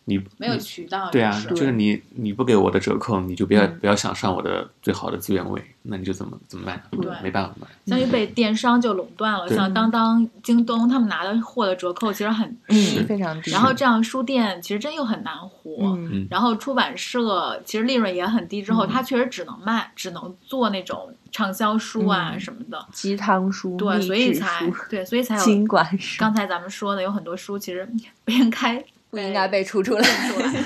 [0.09, 6.81] 你没有渠道，对啊，就是你你不给我的折扣，你就不要不要想上我的最好的资源位，那你就怎么怎么办？
[6.91, 7.69] 对，没办法办。
[7.85, 13.51] 相当于被电商就垄断了，像当当、京东，他们拿的货的折扣其实很低，非常低。
[13.51, 15.99] 然后这样书店其实真又很难活，
[16.29, 26.17] 然后出版社其实利润也很低，之后他确实只能卖，只能做那种畅销书啊什么的，鸡汤书，对，所以才对，所以才有经管是。
[26.17, 27.85] 刚才咱们说的有很多书其实
[28.23, 28.81] 不应该。
[29.09, 30.07] 不应该被出出来。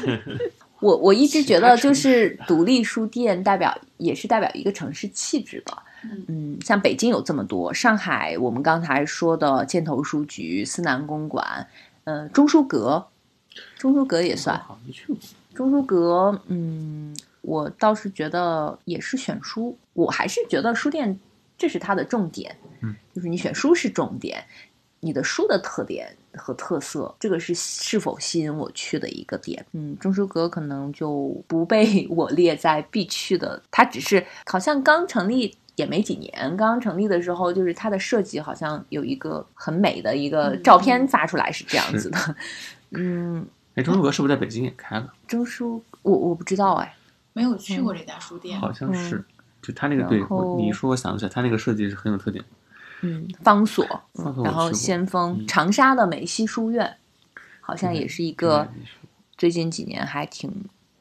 [0.81, 5.77] 我我一直觉得，就是独立书店代表也是代表一个城市气质的。
[6.27, 11.67] 嗯，像北京有这么多，上海我们刚才说的箭头书局、思南公馆，
[12.05, 13.05] 呃，中书阁，
[13.77, 14.59] 中书阁也算。
[15.53, 21.19] 中书阁，嗯，我倒是觉得也是选书，我还是觉得书店
[21.55, 24.43] 这是它的重点，嗯，就是你选书是重点，
[25.01, 29.65] 你的书的特点和特色，这个是是否吸引我去的一个点。
[29.73, 42.35] 嗯，钟书阁可能就不被 我列在必去的，它只是好像刚成立也没几年，刚刚成立的时候，就是它的设计好像有一个很美的一个照片发出来是这样子的，
[42.91, 43.45] 嗯。
[43.75, 45.13] 哎，钟书阁是不是在北京也开了？
[45.27, 46.93] 钟书，我我不知道哎。
[47.33, 49.23] 没有去过这家书店，好像是，
[49.61, 50.21] 就他那个对，
[50.57, 52.43] 你一说我想起来，他那个设计是很有特点。
[53.01, 53.85] 嗯，方所，
[54.43, 56.97] 然后先锋，长沙的美西书院，
[57.59, 58.67] 好像也是一个
[59.37, 60.51] 最近几年还挺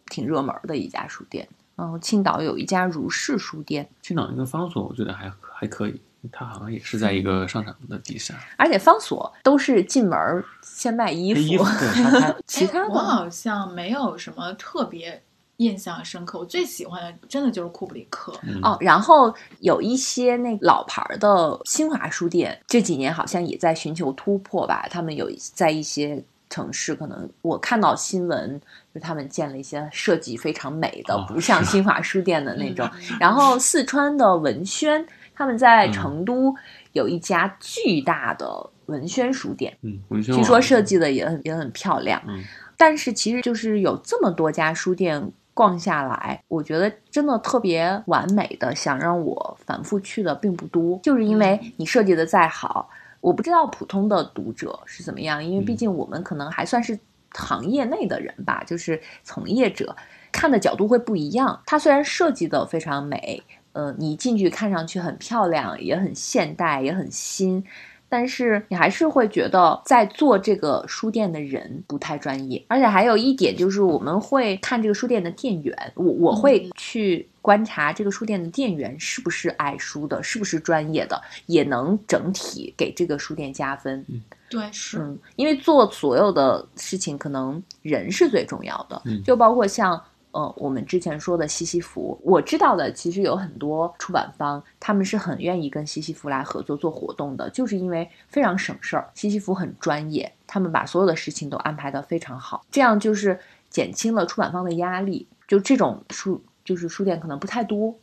[0.07, 1.49] 挺热门的一家书店。
[1.77, 5.99] 然后青岛有一家如是书店，青岛那个方所我觉得还还可以，
[6.31, 8.35] 它好像也是在一个商场的底下。
[8.59, 11.65] 而且方所都是进门先卖衣服，
[12.47, 15.23] 其他的我好像没有什么特别。
[15.61, 18.33] 印象深刻，我最喜欢的真的就是库布里克
[18.63, 18.79] 哦。
[18.81, 24.89] 然后有一些那老牌的新华书店，这几年好像也在寻求突破吧。
[24.91, 28.59] 他们有在一些城市，可能我看到新闻，
[28.95, 32.89] 就他们建了一些设计非常美的，不像新华书店的那种。
[33.21, 36.55] 然后四川的文轩，他们在成都
[36.95, 38.49] 有一家巨大的
[38.87, 42.23] 文轩书店，嗯，文轩据说设计的也很也很漂亮。
[42.27, 42.43] 嗯，
[42.79, 45.31] 但是其实就是有这么多家书店。
[45.61, 52.89] 逛下来，我觉得真的特别完美的，想让我反复去的并不多，就是因为你设计的再好，
[53.21, 56.99] 我不知道普通的读者是怎么样，因为毕竟我们可能还算是
[57.33, 59.95] 行业内的人吧，就是从业者
[60.33, 61.61] 看的角度会不一样。
[61.67, 63.43] 它虽然设计的非常美，
[63.75, 67.63] 呃，你进去看上去很漂亮，也很现代，也很新。
[68.11, 84.05] 但是你还是会觉得在做这个书店的人不太专业，而且还有一点就是我们会看这个书店的店员，我我会去观察这个书店的店员是不是爱书的，是不是专业的，也能整体给这个书店加分。
[84.09, 90.03] 嗯，对，是，嗯，因为做所有的事情可能人是最重要的，就包括像。
[90.33, 99.11] 呃，我们之前说的西西弗，我知道的其实有很多出版方，他们是很愿意跟西西弗来合作做活动的，就是因为非常省事儿。
[99.15, 105.27] 西西弗很专业，他们把所有的事情都安排得非常好，这样就是减轻了出版方的压力。
[105.49, 107.97] 就这种书，就是书店可能不太多，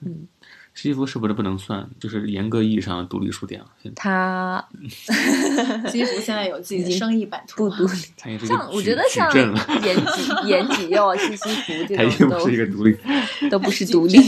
[0.00, 0.28] 嗯。
[0.74, 3.66] 西西弗是不是不能算，就是严格意义上的独立书店了？
[3.94, 4.62] 他
[5.88, 8.38] 西西弗现在有自己的生意版图，不独立。
[8.44, 9.32] 像我觉得像
[9.82, 12.98] 延吉、延吉又西西弗 这种都不是一个独立，
[13.48, 14.18] 都不是独立。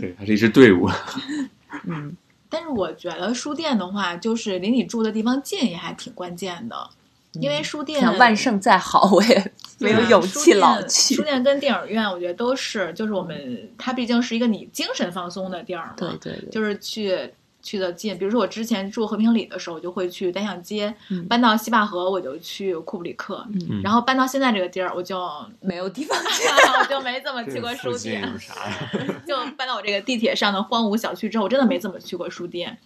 [0.00, 0.88] 对，它是一支队伍。
[1.84, 2.16] 嗯，
[2.48, 6.90] 但是我觉得书店的话，就是离你住的地方近也还挺关键的。
[7.34, 11.14] 因为书店，万盛再好，我也 没有勇气老去。
[11.14, 15.94] 书店跟电影院，我觉得都是，就是我们它毕竟是一个你精神放松的地儿嘛。
[15.96, 18.18] 对对对，就是去去的近。
[18.18, 20.92] 比如说我之前住和平里的时候，我就会去单向街；
[21.28, 23.46] 搬到西坝河，我就去库布里克。
[23.82, 26.42] 然后搬到现在这个地儿，我就 没有地方去，
[26.80, 28.28] 我就没怎么去过书店。
[29.26, 32.76] 就搬到我这个地铁上的荒芜小区之后，我真的没怎么去过书店。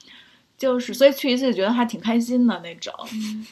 [0.65, 2.91] 就是，所以去一次觉得还挺开心的那种，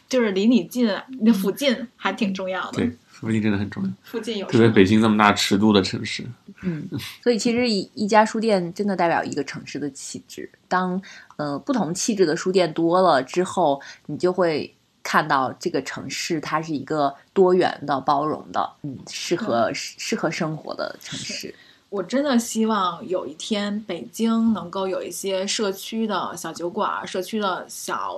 [0.09, 0.91] 就是离你近，
[1.21, 2.79] 那附近还挺重要的。
[2.79, 3.91] 对，附近真的很重要。
[4.03, 6.25] 附近有，特别北京这么大尺度的城市。
[6.63, 6.89] 嗯，
[7.23, 10.51] 所以其实一一家书店真的代表一个城市的气质。
[10.69, 10.99] 当
[11.37, 21.55] 呃不同气质的书店多了之后，你就会看到这个城市它是一个多元的、包容的，嗯，适合适合生活的城市。
[21.93, 28.17] 我真的希望有一天北京能够有一些社区的小酒馆、社区的小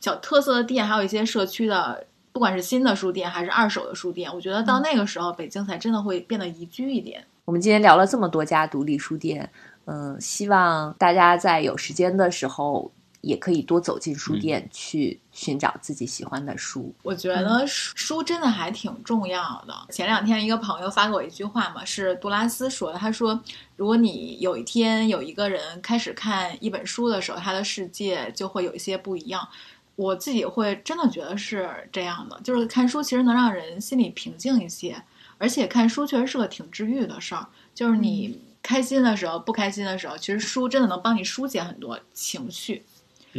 [0.00, 4.34] 小特色的店，还有一些社区的，不管是新的书店还是二手的书店。
[4.34, 7.22] 我觉得到那个时候，北京才真的会变得宜居一点。
[7.44, 9.50] 我们今天聊了这么多家独立书店，
[9.84, 12.90] 嗯，希望大家在有时间的时候。
[13.22, 16.94] 也可以多走进书店去寻找自己喜欢的书。
[17.02, 19.74] 我觉得书书真的还挺重要的。
[19.90, 22.98] 前两天一个朋友发给我一句话嘛，是杜拉斯说的。
[22.98, 23.40] 他说
[23.74, 29.48] ：“如果你有一天有一个人开始看一本书的时候，他的世界就会有一些不一样。”
[29.96, 35.02] 我自己会真的觉得是这样的，就是看书其实能让人心里平静一些，
[35.38, 37.46] 而且看书确实是个挺治愈的事儿。
[37.74, 42.82] 就是你开心的时候、不开心的时候，其实书真的能帮你疏解很多情绪。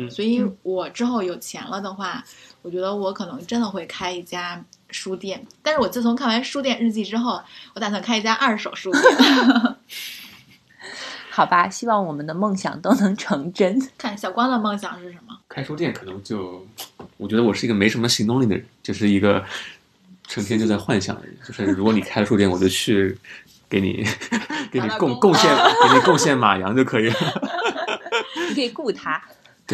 [0.09, 2.23] 所以，我之后有钱了的话，
[2.61, 5.45] 我觉得我可能真的会开一家书店。
[5.61, 7.41] 但是我自从看完《书店日记》之后，
[7.73, 9.03] 我打算开一家二手书店。
[11.29, 13.81] 好吧，希望我们的梦想都能成真。
[13.97, 15.37] 看小光的梦想是什么？
[15.47, 16.65] 开书店可能就，
[17.17, 19.43] 我觉得我是一个没什么行动力的人，就是一个
[20.27, 21.37] 成天就在幻想的人。
[21.45, 23.17] 就是如果你开了书店，我就去
[23.69, 24.05] 给你
[24.71, 27.15] 给你贡贡献给你贡献马洋就可以了。
[28.49, 29.21] 你可以雇他，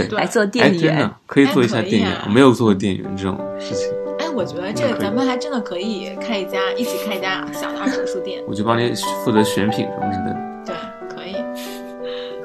[0.05, 2.11] 对，来做店员，可以做一下店员。
[2.25, 3.87] 我没有做过店员这种事情。
[4.19, 8.43] 哎，我觉得这个咱们还真的可以开一家，一起开一家小的二手书店。
[8.47, 8.93] 我就帮你
[9.23, 10.37] 负责选品什么之类的。
[10.65, 10.75] 对，
[11.15, 11.35] 可以。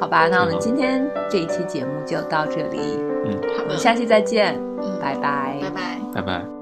[0.01, 2.79] 好吧，那我们今天这一期节目就到这里。
[3.25, 4.55] 嗯，好的，下期再见。
[4.83, 6.62] 嗯，拜拜，拜拜，拜拜。